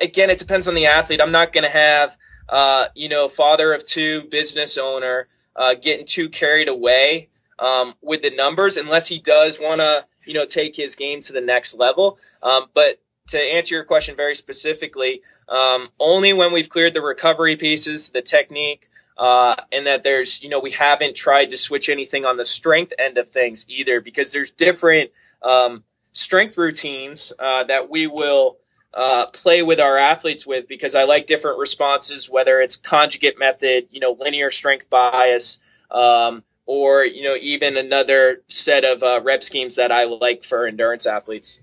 again, 0.00 0.30
it 0.30 0.38
depends 0.38 0.68
on 0.68 0.74
the 0.74 0.86
athlete. 0.86 1.20
I'm 1.20 1.32
not 1.32 1.52
going 1.52 1.64
to 1.64 1.70
have, 1.70 2.16
uh, 2.48 2.86
you 2.94 3.08
know, 3.08 3.28
father 3.28 3.72
of 3.72 3.84
two 3.84 4.22
business 4.22 4.78
owner, 4.78 5.26
uh, 5.54 5.74
getting 5.74 6.06
too 6.06 6.28
carried 6.28 6.68
away, 6.68 7.28
um, 7.58 7.94
with 8.00 8.22
the 8.22 8.30
numbers 8.30 8.76
unless 8.76 9.06
he 9.06 9.18
does 9.18 9.60
want 9.60 9.80
to, 9.80 10.04
you 10.26 10.34
know, 10.34 10.46
take 10.46 10.74
his 10.74 10.96
game 10.96 11.20
to 11.22 11.32
the 11.32 11.40
next 11.40 11.78
level. 11.78 12.18
Um, 12.42 12.66
but 12.74 13.00
to 13.30 13.38
answer 13.38 13.74
your 13.74 13.84
question 13.84 14.16
very 14.16 14.34
specifically, 14.34 15.22
um, 15.48 15.88
only 15.98 16.32
when 16.32 16.52
we've 16.52 16.68
cleared 16.68 16.94
the 16.94 17.02
recovery 17.02 17.56
pieces, 17.56 18.10
the 18.10 18.22
technique, 18.22 18.86
uh, 19.18 19.56
and 19.72 19.86
that 19.86 20.02
there's, 20.02 20.42
you 20.42 20.48
know, 20.48 20.60
we 20.60 20.70
haven't 20.70 21.16
tried 21.16 21.50
to 21.50 21.58
switch 21.58 21.88
anything 21.88 22.24
on 22.24 22.36
the 22.36 22.44
strength 22.44 22.92
end 22.98 23.18
of 23.18 23.30
things 23.30 23.66
either, 23.68 24.00
because 24.00 24.32
there's 24.32 24.50
different 24.50 25.10
um, 25.42 25.84
strength 26.12 26.56
routines 26.58 27.32
uh, 27.38 27.64
that 27.64 27.90
we 27.90 28.06
will 28.06 28.56
uh, 28.94 29.26
play 29.26 29.62
with 29.62 29.80
our 29.80 29.98
athletes 29.98 30.46
with, 30.46 30.66
because 30.68 30.94
I 30.94 31.04
like 31.04 31.26
different 31.26 31.58
responses, 31.58 32.28
whether 32.30 32.60
it's 32.60 32.76
conjugate 32.76 33.38
method, 33.38 33.88
you 33.90 34.00
know, 34.00 34.16
linear 34.18 34.50
strength 34.50 34.88
bias. 34.90 35.58
Um, 35.90 36.44
or 36.66 37.04
you 37.04 37.24
know 37.24 37.34
even 37.34 37.76
another 37.76 38.42
set 38.46 38.84
of 38.84 39.02
uh, 39.02 39.20
rep 39.24 39.42
schemes 39.42 39.74
that 39.74 39.90
I 39.90 40.04
like 40.04 40.44
for 40.44 40.68
endurance 40.68 41.04
athletes. 41.04 41.60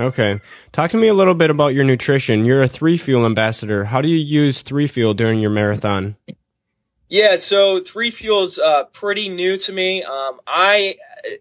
Okay. 0.00 0.40
Talk 0.72 0.90
to 0.92 0.96
me 0.96 1.08
a 1.08 1.14
little 1.14 1.34
bit 1.34 1.50
about 1.50 1.74
your 1.74 1.84
nutrition. 1.84 2.44
You're 2.44 2.62
a 2.62 2.68
three 2.68 2.96
fuel 2.96 3.26
ambassador. 3.26 3.84
How 3.84 4.00
do 4.00 4.08
you 4.08 4.16
use 4.16 4.62
three 4.62 4.86
fuel 4.86 5.14
during 5.14 5.40
your 5.40 5.50
marathon? 5.50 6.16
Yeah, 7.10 7.36
so 7.36 7.80
three 7.80 8.10
fuel's 8.10 8.58
uh, 8.58 8.84
pretty 8.84 9.28
new 9.28 9.58
to 9.58 9.72
me. 9.72 10.04
Um, 10.04 10.40
I, 10.46 10.96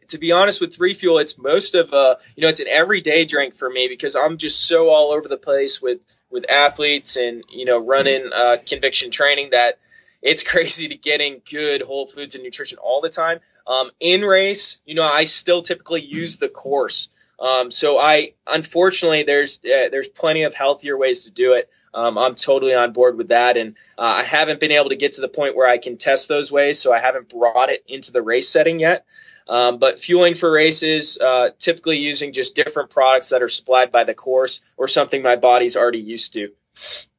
to 0.08 0.18
be 0.18 0.32
honest 0.32 0.60
with 0.62 0.76
three 0.76 0.94
fuel, 0.94 1.20
it's 1.20 1.38
most 1.38 1.76
of 1.76 1.92
you 2.36 2.42
know, 2.42 2.50
it's 2.50 2.60
an 2.60 2.68
everyday 2.68 3.26
drink 3.26 3.56
for 3.56 3.70
me 3.70 3.88
because 3.88 4.16
I'm 4.16 4.38
just 4.38 4.66
so 4.68 4.90
all 4.90 5.12
over 5.12 5.28
the 5.28 5.38
place 5.38 5.82
with 5.82 6.02
with 6.32 6.50
athletes 6.50 7.18
and 7.18 7.44
you 7.50 7.66
know 7.66 7.80
running 7.80 8.30
uh, 8.34 8.58
conviction 8.66 9.12
training 9.12 9.52
that 9.52 9.80
it's 10.22 10.44
crazy 10.52 10.88
to 10.90 10.96
getting 10.96 11.42
good 11.50 11.82
whole 11.82 12.08
foods 12.08 12.36
and 12.36 12.44
nutrition 12.44 12.78
all 12.80 13.02
the 13.02 13.10
time. 13.10 13.40
Um, 13.68 13.92
in 14.00 14.22
race, 14.22 14.80
you 14.86 14.96
know, 14.96 15.08
I 15.08 15.26
still 15.26 15.62
typically 15.62 16.02
use 16.02 16.38
the 16.38 16.50
course. 16.50 17.10
Um, 17.40 17.72
so 17.72 18.00
I, 18.00 18.34
unfortunately, 18.46 19.24
there's 19.24 19.60
uh, 19.60 19.90
there's 19.90 20.10
plenty 20.10 20.44
of 20.44 20.54
healthier 20.54 20.98
ways 20.98 21.26
to 21.26 21.32
do 21.32 21.54
it. 21.54 21.70
Um, 21.94 22.18
I'm 22.18 22.36
totally 22.36 22.76
on 22.76 22.94
board 22.94 23.18
with 23.18 23.30
that, 23.30 23.58
and 23.58 23.76
uh, 23.98 24.02
I 24.18 24.24
haven't 24.24 24.60
been 24.60 24.72
able 24.72 24.90
to 24.90 24.96
get 24.96 25.14
to 25.14 25.22
the 25.22 25.28
point 25.28 25.56
where 25.56 25.68
I 25.68 25.78
can 25.78 25.98
test 25.98 26.28
those 26.28 26.52
ways, 26.52 26.80
so 26.80 26.94
I 26.94 27.00
haven't 27.00 27.30
brought 27.30 27.70
it 27.70 27.84
into 27.88 28.12
the 28.12 28.22
race 28.22 28.50
setting 28.50 28.80
yet. 28.80 29.06
Um, 29.48 29.80
but 29.80 30.00
fueling 30.00 30.36
for 30.36 30.52
races, 30.52 31.18
uh, 31.20 31.50
typically 31.58 31.98
using 31.98 32.34
just 32.34 32.56
different 32.56 32.92
products 32.92 33.30
that 33.30 33.42
are 33.42 33.50
supplied 33.50 33.92
by 33.92 34.04
the 34.04 34.14
course 34.14 34.62
or 34.78 34.88
something 34.88 35.24
my 35.24 35.38
body's 35.38 35.76
already 35.76 36.00
used 36.00 36.34
to. 36.34 36.50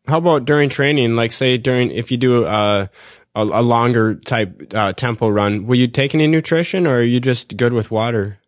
How 0.06 0.18
about 0.18 0.44
during 0.44 0.68
training? 0.68 1.16
Like, 1.16 1.33
say 1.33 1.59
during 1.59 1.90
if 1.90 2.12
you 2.12 2.16
do 2.16 2.44
uh, 2.44 2.87
a, 3.35 3.42
a 3.42 3.62
longer 3.62 4.14
type 4.14 4.72
uh, 4.74 4.92
tempo 4.92 5.28
run, 5.28 5.66
will 5.66 5.76
you 5.76 5.88
take 5.88 6.14
any 6.14 6.28
nutrition, 6.28 6.87
or 6.87 6.98
are 6.98 7.02
you 7.02 7.18
just 7.18 7.56
good 7.56 7.72
with 7.72 7.90
water? 7.90 8.39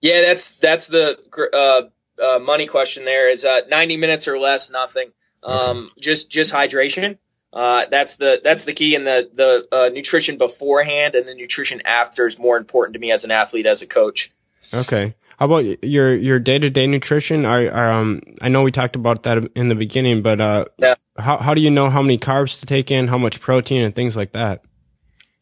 Yeah, 0.00 0.22
that's 0.22 0.56
that's 0.56 0.86
the 0.86 1.18
uh, 1.52 2.22
uh, 2.22 2.38
money 2.38 2.66
question. 2.66 3.04
There 3.04 3.30
is 3.30 3.44
uh, 3.44 3.62
90 3.68 3.96
minutes 3.96 4.28
or 4.28 4.38
less, 4.38 4.70
nothing. 4.70 5.10
Um, 5.42 5.56
mm-hmm. 5.56 6.00
Just 6.00 6.30
just 6.30 6.52
hydration. 6.52 7.18
Uh, 7.52 7.86
that's 7.90 8.16
the 8.16 8.40
that's 8.42 8.64
the 8.64 8.72
key, 8.72 8.94
and 8.94 9.06
the 9.06 9.28
the 9.32 9.76
uh, 9.76 9.88
nutrition 9.88 10.38
beforehand 10.38 11.14
and 11.14 11.26
the 11.26 11.34
nutrition 11.34 11.82
after 11.84 12.26
is 12.26 12.38
more 12.38 12.56
important 12.56 12.94
to 12.94 13.00
me 13.00 13.10
as 13.10 13.24
an 13.24 13.30
athlete, 13.30 13.66
as 13.66 13.82
a 13.82 13.86
coach. 13.86 14.30
Okay. 14.72 15.14
How 15.38 15.46
about 15.46 15.82
your 15.82 16.14
your 16.14 16.38
day 16.38 16.58
to 16.58 16.68
day 16.68 16.86
nutrition? 16.86 17.46
I 17.46 17.66
um 17.68 18.20
I 18.42 18.50
know 18.50 18.62
we 18.62 18.70
talked 18.70 18.94
about 18.94 19.22
that 19.22 19.50
in 19.56 19.68
the 19.68 19.74
beginning, 19.74 20.22
but 20.22 20.40
uh, 20.40 20.66
yeah. 20.78 20.94
how 21.18 21.38
how 21.38 21.54
do 21.54 21.62
you 21.62 21.70
know 21.70 21.88
how 21.88 22.02
many 22.02 22.18
carbs 22.18 22.60
to 22.60 22.66
take 22.66 22.90
in, 22.90 23.08
how 23.08 23.18
much 23.18 23.40
protein, 23.40 23.82
and 23.82 23.94
things 23.94 24.16
like 24.16 24.32
that? 24.32 24.62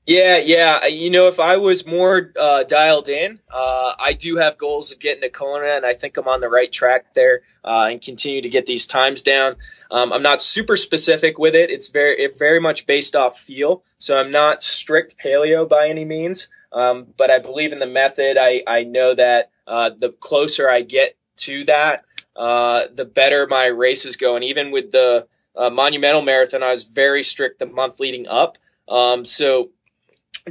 Yeah, 0.09 0.39
yeah. 0.39 0.87
You 0.87 1.11
know, 1.11 1.27
if 1.27 1.39
I 1.39 1.59
was 1.59 1.87
more 1.87 2.33
uh, 2.35 2.63
dialed 2.63 3.11
in, 3.11 3.41
uh, 3.53 3.93
I 3.99 4.15
do 4.15 4.37
have 4.37 4.57
goals 4.57 4.91
of 4.91 5.01
getting 5.01 5.21
to 5.21 5.29
Kona, 5.29 5.67
and 5.67 5.85
I 5.85 5.93
think 5.93 6.17
I'm 6.17 6.27
on 6.27 6.41
the 6.41 6.49
right 6.49 6.73
track 6.73 7.13
there, 7.13 7.43
uh, 7.63 7.89
and 7.91 8.01
continue 8.01 8.41
to 8.41 8.49
get 8.49 8.65
these 8.65 8.87
times 8.87 9.21
down. 9.21 9.57
Um, 9.91 10.15
I'm 10.15 10.23
not 10.23 10.41
super 10.41 10.79
specific 10.79 11.39
with 11.39 11.55
it. 11.55 11.69
It's 11.69 11.89
very, 11.89 12.19
it 12.21 12.39
very 12.39 12.59
much 12.59 12.87
based 12.87 13.17
off 13.17 13.39
feel. 13.39 13.83
So 13.99 14.19
I'm 14.19 14.31
not 14.31 14.63
strict 14.63 15.19
paleo 15.23 15.69
by 15.69 15.89
any 15.91 16.07
means. 16.07 16.49
Um, 16.73 17.09
but 17.19 17.31
I 17.31 17.39
believe 17.39 17.75
in 17.75 17.79
the 17.79 17.87
method. 17.87 18.39
I, 18.39 18.63
I 18.67 18.85
know 18.85 19.15
that 19.15 19.51
uh, 19.67 19.91
the 19.91 20.09
closer 20.09 20.71
I 20.71 20.81
get 20.81 21.19
to 21.41 21.65
that, 21.65 22.05
uh, 22.35 22.85
the 22.95 23.05
better 23.05 23.47
my 23.47 23.67
races 23.67 24.17
go. 24.17 24.37
And 24.37 24.45
even 24.45 24.71
with 24.71 24.91
the 24.91 25.29
uh, 25.55 25.69
monumental 25.69 26.23
marathon, 26.23 26.63
I 26.63 26.73
was 26.73 26.85
very 26.85 27.23
strict 27.23 27.59
the 27.59 27.67
month 27.67 28.01
leading 28.01 28.27
up. 28.27 28.57
Um, 28.89 29.27
so 29.27 29.71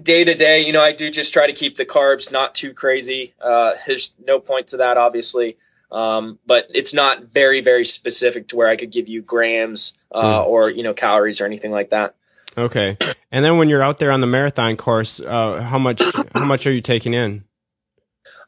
day 0.04 0.24
to 0.24 0.36
day, 0.36 0.62
you 0.62 0.74
know, 0.74 0.82
I 0.82 0.94
do 0.94 1.10
just 1.10 1.34
try 1.34 1.48
to 1.48 1.54
keep 1.54 1.76
the 1.76 1.86
carbs 1.86 2.32
not 2.32 2.56
too 2.56 2.74
crazy. 2.74 3.34
Uh, 3.40 3.74
there's 3.86 4.16
no 4.26 4.40
point 4.40 4.68
to 4.68 4.78
that, 4.78 4.98
obviously. 4.98 5.58
Um, 5.90 6.38
but 6.46 6.68
it's 6.74 6.94
not 6.94 7.24
very, 7.24 7.62
very 7.62 7.86
specific 7.86 8.50
to 8.50 8.58
where 8.58 8.68
I 8.68 8.76
could 8.76 8.92
give 8.92 9.08
you 9.08 9.22
grams, 9.22 9.98
uh, 10.12 10.44
mm. 10.44 10.46
or, 10.46 10.70
you 10.70 10.84
know, 10.84 10.94
calories 10.94 11.40
or 11.40 11.46
anything 11.46 11.72
like 11.72 11.92
that. 11.92 12.16
Okay. 12.58 12.98
And 13.32 13.46
then 13.46 13.58
when 13.58 13.70
you're 13.70 13.82
out 13.82 13.98
there 13.98 14.12
on 14.12 14.20
the 14.20 14.28
marathon 14.28 14.76
course, 14.76 15.22
uh, 15.22 15.62
how 15.62 15.80
much, 15.80 16.02
how 16.34 16.44
much 16.44 16.68
are 16.68 16.74
you 16.74 16.82
taking 16.82 17.14
in? 17.14 17.46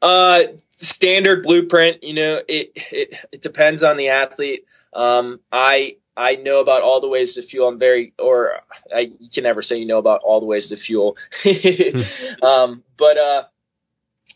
Uh, 0.01 0.41
standard 0.69 1.43
blueprint, 1.43 2.03
you 2.03 2.13
know, 2.13 2.41
it, 2.45 2.71
it, 2.91 3.15
it 3.31 3.41
depends 3.41 3.83
on 3.83 3.95
the 3.95 4.09
athlete. 4.09 4.65
Um, 4.91 5.39
I, 5.49 5.95
I 6.19 6.35
know 6.35 6.59
about 6.59 6.83
all 6.83 6.99
the 6.99 7.07
ways 7.07 7.35
to 7.35 7.41
fuel. 7.41 7.69
I'm 7.69 7.79
very, 7.79 8.13
or 8.19 8.59
I 8.93 9.11
you 9.19 9.29
can 9.33 9.43
never 9.43 9.61
say 9.61 9.77
you 9.77 9.85
know 9.85 9.99
about 9.99 10.21
all 10.21 10.41
the 10.41 10.45
ways 10.45 10.67
to 10.67 10.75
fuel. 10.75 11.17
um, 12.43 12.83
but 12.97 13.17
uh, 13.17 13.43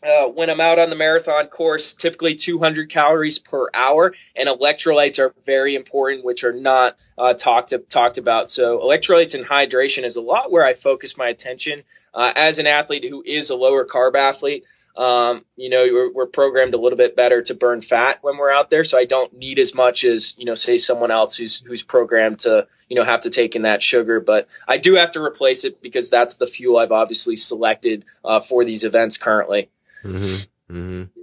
uh, 0.02 0.28
when 0.28 0.48
I'm 0.48 0.62
out 0.62 0.78
on 0.78 0.88
the 0.88 0.96
marathon 0.96 1.46
course, 1.48 1.92
typically 1.92 2.36
200 2.36 2.88
calories 2.88 3.38
per 3.38 3.68
hour, 3.74 4.14
and 4.34 4.48
electrolytes 4.48 5.18
are 5.18 5.34
very 5.44 5.76
important, 5.76 6.24
which 6.24 6.42
are 6.42 6.54
not 6.54 6.98
uh, 7.18 7.34
talked 7.34 7.74
talked 7.90 8.16
about. 8.16 8.48
So 8.48 8.78
electrolytes 8.78 9.34
and 9.34 9.44
hydration 9.44 10.04
is 10.04 10.16
a 10.16 10.22
lot 10.22 10.50
where 10.50 10.64
I 10.64 10.72
focus 10.72 11.18
my 11.18 11.28
attention. 11.28 11.82
Uh, 12.14 12.32
as 12.34 12.60
an 12.60 12.66
athlete 12.66 13.04
who 13.04 13.22
is 13.26 13.50
a 13.50 13.56
lower 13.56 13.84
carb 13.84 14.14
athlete, 14.14 14.64
um, 14.96 15.44
you 15.56 15.70
know, 15.70 15.84
we're, 15.90 16.12
we're, 16.12 16.26
programmed 16.26 16.74
a 16.74 16.76
little 16.76 16.96
bit 16.96 17.16
better 17.16 17.42
to 17.42 17.54
burn 17.54 17.80
fat 17.80 18.18
when 18.22 18.36
we're 18.36 18.52
out 18.52 18.70
there. 18.70 18.84
So 18.84 18.96
I 18.96 19.04
don't 19.04 19.32
need 19.36 19.58
as 19.58 19.74
much 19.74 20.04
as, 20.04 20.34
you 20.38 20.44
know, 20.44 20.54
say 20.54 20.78
someone 20.78 21.10
else 21.10 21.36
who's, 21.36 21.60
who's 21.60 21.82
programmed 21.82 22.40
to, 22.40 22.68
you 22.88 22.96
know, 22.96 23.04
have 23.04 23.22
to 23.22 23.30
take 23.30 23.56
in 23.56 23.62
that 23.62 23.82
sugar, 23.82 24.20
but 24.20 24.46
I 24.68 24.78
do 24.78 24.94
have 24.94 25.12
to 25.12 25.22
replace 25.22 25.64
it 25.64 25.82
because 25.82 26.10
that's 26.10 26.36
the 26.36 26.46
fuel 26.46 26.78
I've 26.78 26.92
obviously 26.92 27.36
selected, 27.36 28.04
uh, 28.24 28.40
for 28.40 28.64
these 28.64 28.84
events 28.84 29.16
currently. 29.16 29.68
Mm-hmm. 30.04 30.76
Mm-hmm. 30.76 31.20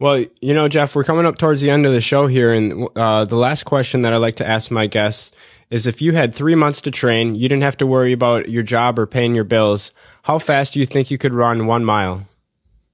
Well, 0.00 0.24
you 0.40 0.54
know, 0.54 0.68
Jeff, 0.68 0.96
we're 0.96 1.04
coming 1.04 1.26
up 1.26 1.38
towards 1.38 1.60
the 1.60 1.70
end 1.70 1.86
of 1.86 1.92
the 1.92 2.00
show 2.00 2.26
here. 2.26 2.52
And, 2.52 2.88
uh, 2.96 3.24
the 3.24 3.36
last 3.36 3.64
question 3.64 4.02
that 4.02 4.12
I 4.12 4.16
like 4.16 4.36
to 4.36 4.48
ask 4.48 4.70
my 4.70 4.86
guests 4.86 5.30
is 5.70 5.86
if 5.86 6.02
you 6.02 6.14
had 6.14 6.34
three 6.34 6.54
months 6.54 6.80
to 6.82 6.90
train, 6.90 7.34
you 7.34 7.48
didn't 7.48 7.62
have 7.62 7.76
to 7.76 7.86
worry 7.86 8.12
about 8.12 8.48
your 8.48 8.62
job 8.62 8.98
or 8.98 9.06
paying 9.06 9.34
your 9.34 9.44
bills. 9.44 9.92
How 10.22 10.38
fast 10.38 10.74
do 10.74 10.80
you 10.80 10.86
think 10.86 11.10
you 11.10 11.18
could 11.18 11.34
run 11.34 11.66
one 11.66 11.84
mile? 11.84 12.26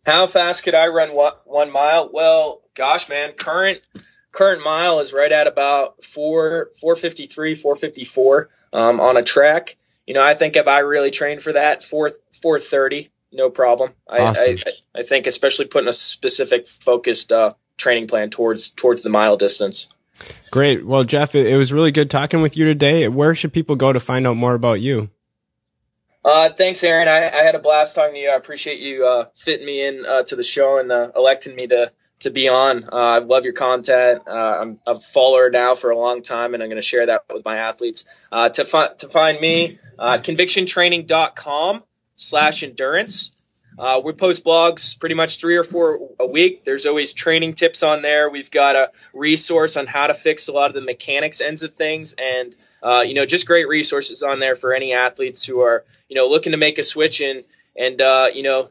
How 0.06 0.26
fast 0.26 0.64
could 0.64 0.74
I 0.74 0.88
run 0.88 1.10
one 1.10 1.72
mile? 1.72 2.10
Well, 2.12 2.62
gosh, 2.74 3.08
man, 3.08 3.32
current 3.32 3.80
current 4.32 4.62
mile 4.62 5.00
is 5.00 5.12
right 5.12 5.32
at 5.32 5.46
about 5.46 6.04
four 6.04 6.70
four 6.80 6.96
fifty 6.96 7.26
three, 7.26 7.54
four 7.54 7.74
fifty 7.74 8.04
four 8.04 8.50
um, 8.72 9.00
on 9.00 9.16
a 9.16 9.22
track. 9.22 9.76
You 10.06 10.14
know, 10.14 10.22
I 10.22 10.34
think 10.34 10.56
if 10.56 10.68
I 10.68 10.80
really 10.80 11.10
trained 11.10 11.42
for 11.42 11.52
that, 11.54 11.82
four 11.82 12.10
four 12.42 12.58
thirty, 12.58 13.08
no 13.32 13.48
problem. 13.48 13.92
Awesome. 14.06 14.42
I, 14.42 14.56
I, 14.66 15.00
I 15.00 15.02
think 15.02 15.26
especially 15.26 15.66
putting 15.66 15.88
a 15.88 15.92
specific 15.92 16.66
focused 16.66 17.32
uh, 17.32 17.54
training 17.78 18.06
plan 18.06 18.30
towards 18.30 18.70
towards 18.70 19.02
the 19.02 19.10
mile 19.10 19.36
distance. 19.36 19.94
Great. 20.50 20.86
Well, 20.86 21.04
Jeff, 21.04 21.34
it 21.34 21.56
was 21.56 21.72
really 21.72 21.90
good 21.90 22.10
talking 22.10 22.40
with 22.40 22.56
you 22.56 22.64
today. 22.64 23.08
Where 23.08 23.34
should 23.34 23.52
people 23.52 23.74
go 23.74 23.92
to 23.92 24.00
find 24.00 24.26
out 24.26 24.36
more 24.36 24.54
about 24.54 24.80
you? 24.80 25.10
Uh, 26.24 26.48
thanks, 26.50 26.82
Aaron. 26.82 27.06
I, 27.06 27.28
I, 27.28 27.42
had 27.42 27.54
a 27.54 27.58
blast 27.58 27.94
talking 27.94 28.14
to 28.14 28.20
you. 28.20 28.30
I 28.30 28.34
appreciate 28.34 28.80
you 28.80 29.06
uh, 29.06 29.26
fitting 29.34 29.66
me 29.66 29.86
in 29.86 30.06
uh, 30.06 30.22
to 30.22 30.36
the 30.36 30.42
show 30.42 30.78
and 30.78 30.90
uh, 30.90 31.10
electing 31.14 31.54
me 31.54 31.66
to 31.66 31.92
to 32.20 32.30
be 32.30 32.48
on. 32.48 32.84
Uh, 32.84 32.96
I 32.96 33.18
love 33.18 33.44
your 33.44 33.52
content. 33.52 34.22
Uh, 34.26 34.30
I'm 34.32 34.78
a 34.86 34.94
follower 34.94 35.50
now 35.50 35.74
for 35.74 35.90
a 35.90 35.98
long 35.98 36.22
time, 36.22 36.54
and 36.54 36.62
I'm 36.62 36.70
going 36.70 36.80
to 36.80 36.82
share 36.82 37.04
that 37.06 37.24
with 37.30 37.44
my 37.44 37.58
athletes. 37.58 38.26
to, 38.32 38.64
fi- 38.64 38.94
to 38.98 39.08
find 39.08 39.38
me, 39.40 39.78
convictiontraining.com 39.98 41.82
slash 42.16 42.62
endurance. 42.62 43.33
Uh, 43.78 44.00
we 44.04 44.12
post 44.12 44.44
blogs 44.44 44.98
pretty 44.98 45.14
much 45.14 45.40
three 45.40 45.56
or 45.56 45.64
four 45.64 45.98
a 46.20 46.26
week. 46.26 46.64
There's 46.64 46.86
always 46.86 47.12
training 47.12 47.54
tips 47.54 47.82
on 47.82 48.02
there. 48.02 48.30
We've 48.30 48.50
got 48.50 48.76
a 48.76 48.90
resource 49.12 49.76
on 49.76 49.86
how 49.86 50.06
to 50.06 50.14
fix 50.14 50.48
a 50.48 50.52
lot 50.52 50.68
of 50.68 50.74
the 50.74 50.80
mechanics 50.80 51.40
ends 51.40 51.62
of 51.62 51.74
things, 51.74 52.14
and 52.16 52.54
uh, 52.82 53.02
you 53.06 53.14
know, 53.14 53.26
just 53.26 53.46
great 53.46 53.68
resources 53.68 54.22
on 54.22 54.38
there 54.38 54.54
for 54.54 54.74
any 54.74 54.94
athletes 54.94 55.44
who 55.44 55.60
are 55.60 55.84
you 56.08 56.16
know 56.16 56.28
looking 56.28 56.52
to 56.52 56.58
make 56.58 56.78
a 56.78 56.82
switch 56.82 57.20
and 57.20 57.44
and 57.76 58.00
uh, 58.00 58.28
you 58.32 58.42
know 58.42 58.68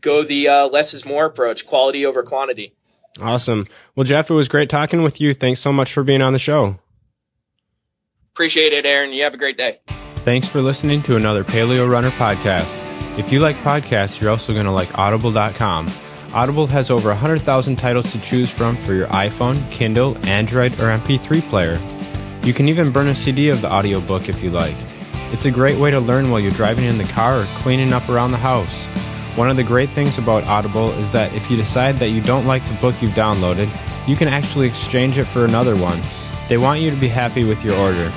go 0.00 0.22
the 0.22 0.48
uh, 0.48 0.66
less 0.68 0.94
is 0.94 1.04
more 1.04 1.24
approach, 1.24 1.66
quality 1.66 2.06
over 2.06 2.22
quantity. 2.22 2.74
Awesome. 3.20 3.66
Well, 3.96 4.04
Jeff, 4.04 4.30
it 4.30 4.34
was 4.34 4.48
great 4.48 4.68
talking 4.68 5.02
with 5.02 5.20
you. 5.20 5.34
Thanks 5.34 5.60
so 5.60 5.72
much 5.72 5.92
for 5.92 6.04
being 6.04 6.22
on 6.22 6.32
the 6.32 6.38
show. 6.38 6.78
Appreciate 8.32 8.72
it, 8.72 8.86
Aaron. 8.86 9.12
You 9.12 9.24
have 9.24 9.34
a 9.34 9.38
great 9.38 9.56
day. 9.56 9.80
Thanks 10.18 10.46
for 10.46 10.60
listening 10.60 11.02
to 11.02 11.16
another 11.16 11.42
Paleo 11.42 11.90
Runner 11.90 12.10
podcast. 12.10 12.87
If 13.18 13.32
you 13.32 13.40
like 13.40 13.56
podcasts, 13.56 14.20
you're 14.20 14.30
also 14.30 14.52
going 14.54 14.66
to 14.66 14.70
like 14.70 14.96
Audible.com. 14.96 15.90
Audible 16.32 16.68
has 16.68 16.88
over 16.88 17.08
100,000 17.08 17.74
titles 17.74 18.12
to 18.12 18.20
choose 18.20 18.48
from 18.48 18.76
for 18.76 18.94
your 18.94 19.08
iPhone, 19.08 19.68
Kindle, 19.72 20.16
Android, 20.24 20.74
or 20.74 20.96
MP3 20.96 21.42
player. 21.50 21.80
You 22.44 22.54
can 22.54 22.68
even 22.68 22.92
burn 22.92 23.08
a 23.08 23.16
CD 23.16 23.48
of 23.48 23.60
the 23.60 23.72
audiobook 23.72 24.28
if 24.28 24.40
you 24.40 24.50
like. 24.50 24.76
It's 25.32 25.46
a 25.46 25.50
great 25.50 25.78
way 25.78 25.90
to 25.90 25.98
learn 25.98 26.30
while 26.30 26.38
you're 26.38 26.52
driving 26.52 26.84
in 26.84 26.96
the 26.96 27.04
car 27.04 27.40
or 27.40 27.44
cleaning 27.56 27.92
up 27.92 28.08
around 28.08 28.30
the 28.30 28.38
house. 28.38 28.84
One 29.36 29.50
of 29.50 29.56
the 29.56 29.64
great 29.64 29.90
things 29.90 30.16
about 30.16 30.44
Audible 30.44 30.92
is 30.92 31.10
that 31.10 31.34
if 31.34 31.50
you 31.50 31.56
decide 31.56 31.96
that 31.96 32.10
you 32.10 32.20
don't 32.20 32.46
like 32.46 32.64
the 32.68 32.74
book 32.74 33.02
you've 33.02 33.10
downloaded, 33.14 33.68
you 34.06 34.14
can 34.14 34.28
actually 34.28 34.68
exchange 34.68 35.18
it 35.18 35.24
for 35.24 35.44
another 35.44 35.74
one. 35.74 36.00
They 36.48 36.56
want 36.56 36.82
you 36.82 36.90
to 36.92 36.96
be 36.96 37.08
happy 37.08 37.42
with 37.42 37.64
your 37.64 37.74
order. 37.78 38.12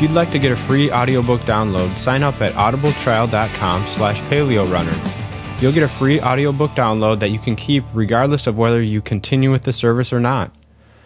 If 0.00 0.08
you'd 0.08 0.16
like 0.16 0.30
to 0.30 0.38
get 0.38 0.50
a 0.50 0.56
free 0.56 0.90
audiobook 0.90 1.42
download, 1.42 1.94
sign 1.98 2.22
up 2.22 2.40
at 2.40 2.54
audibletrial.com 2.54 3.86
slash 3.86 4.22
paleorunner. 4.22 5.60
You'll 5.60 5.72
get 5.72 5.82
a 5.82 5.88
free 5.88 6.18
audiobook 6.22 6.70
download 6.70 7.18
that 7.18 7.28
you 7.28 7.38
can 7.38 7.54
keep 7.54 7.84
regardless 7.92 8.46
of 8.46 8.56
whether 8.56 8.80
you 8.80 9.02
continue 9.02 9.52
with 9.52 9.60
the 9.60 9.74
service 9.74 10.10
or 10.10 10.18
not. 10.18 10.54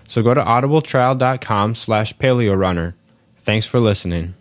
So 0.06 0.22
go 0.22 0.32
to 0.32 0.40
audibletrial.com 0.40 1.74
slash 1.74 2.16
paleorunner. 2.18 2.94
Thanks 3.40 3.66
for 3.66 3.80
listening. 3.80 4.34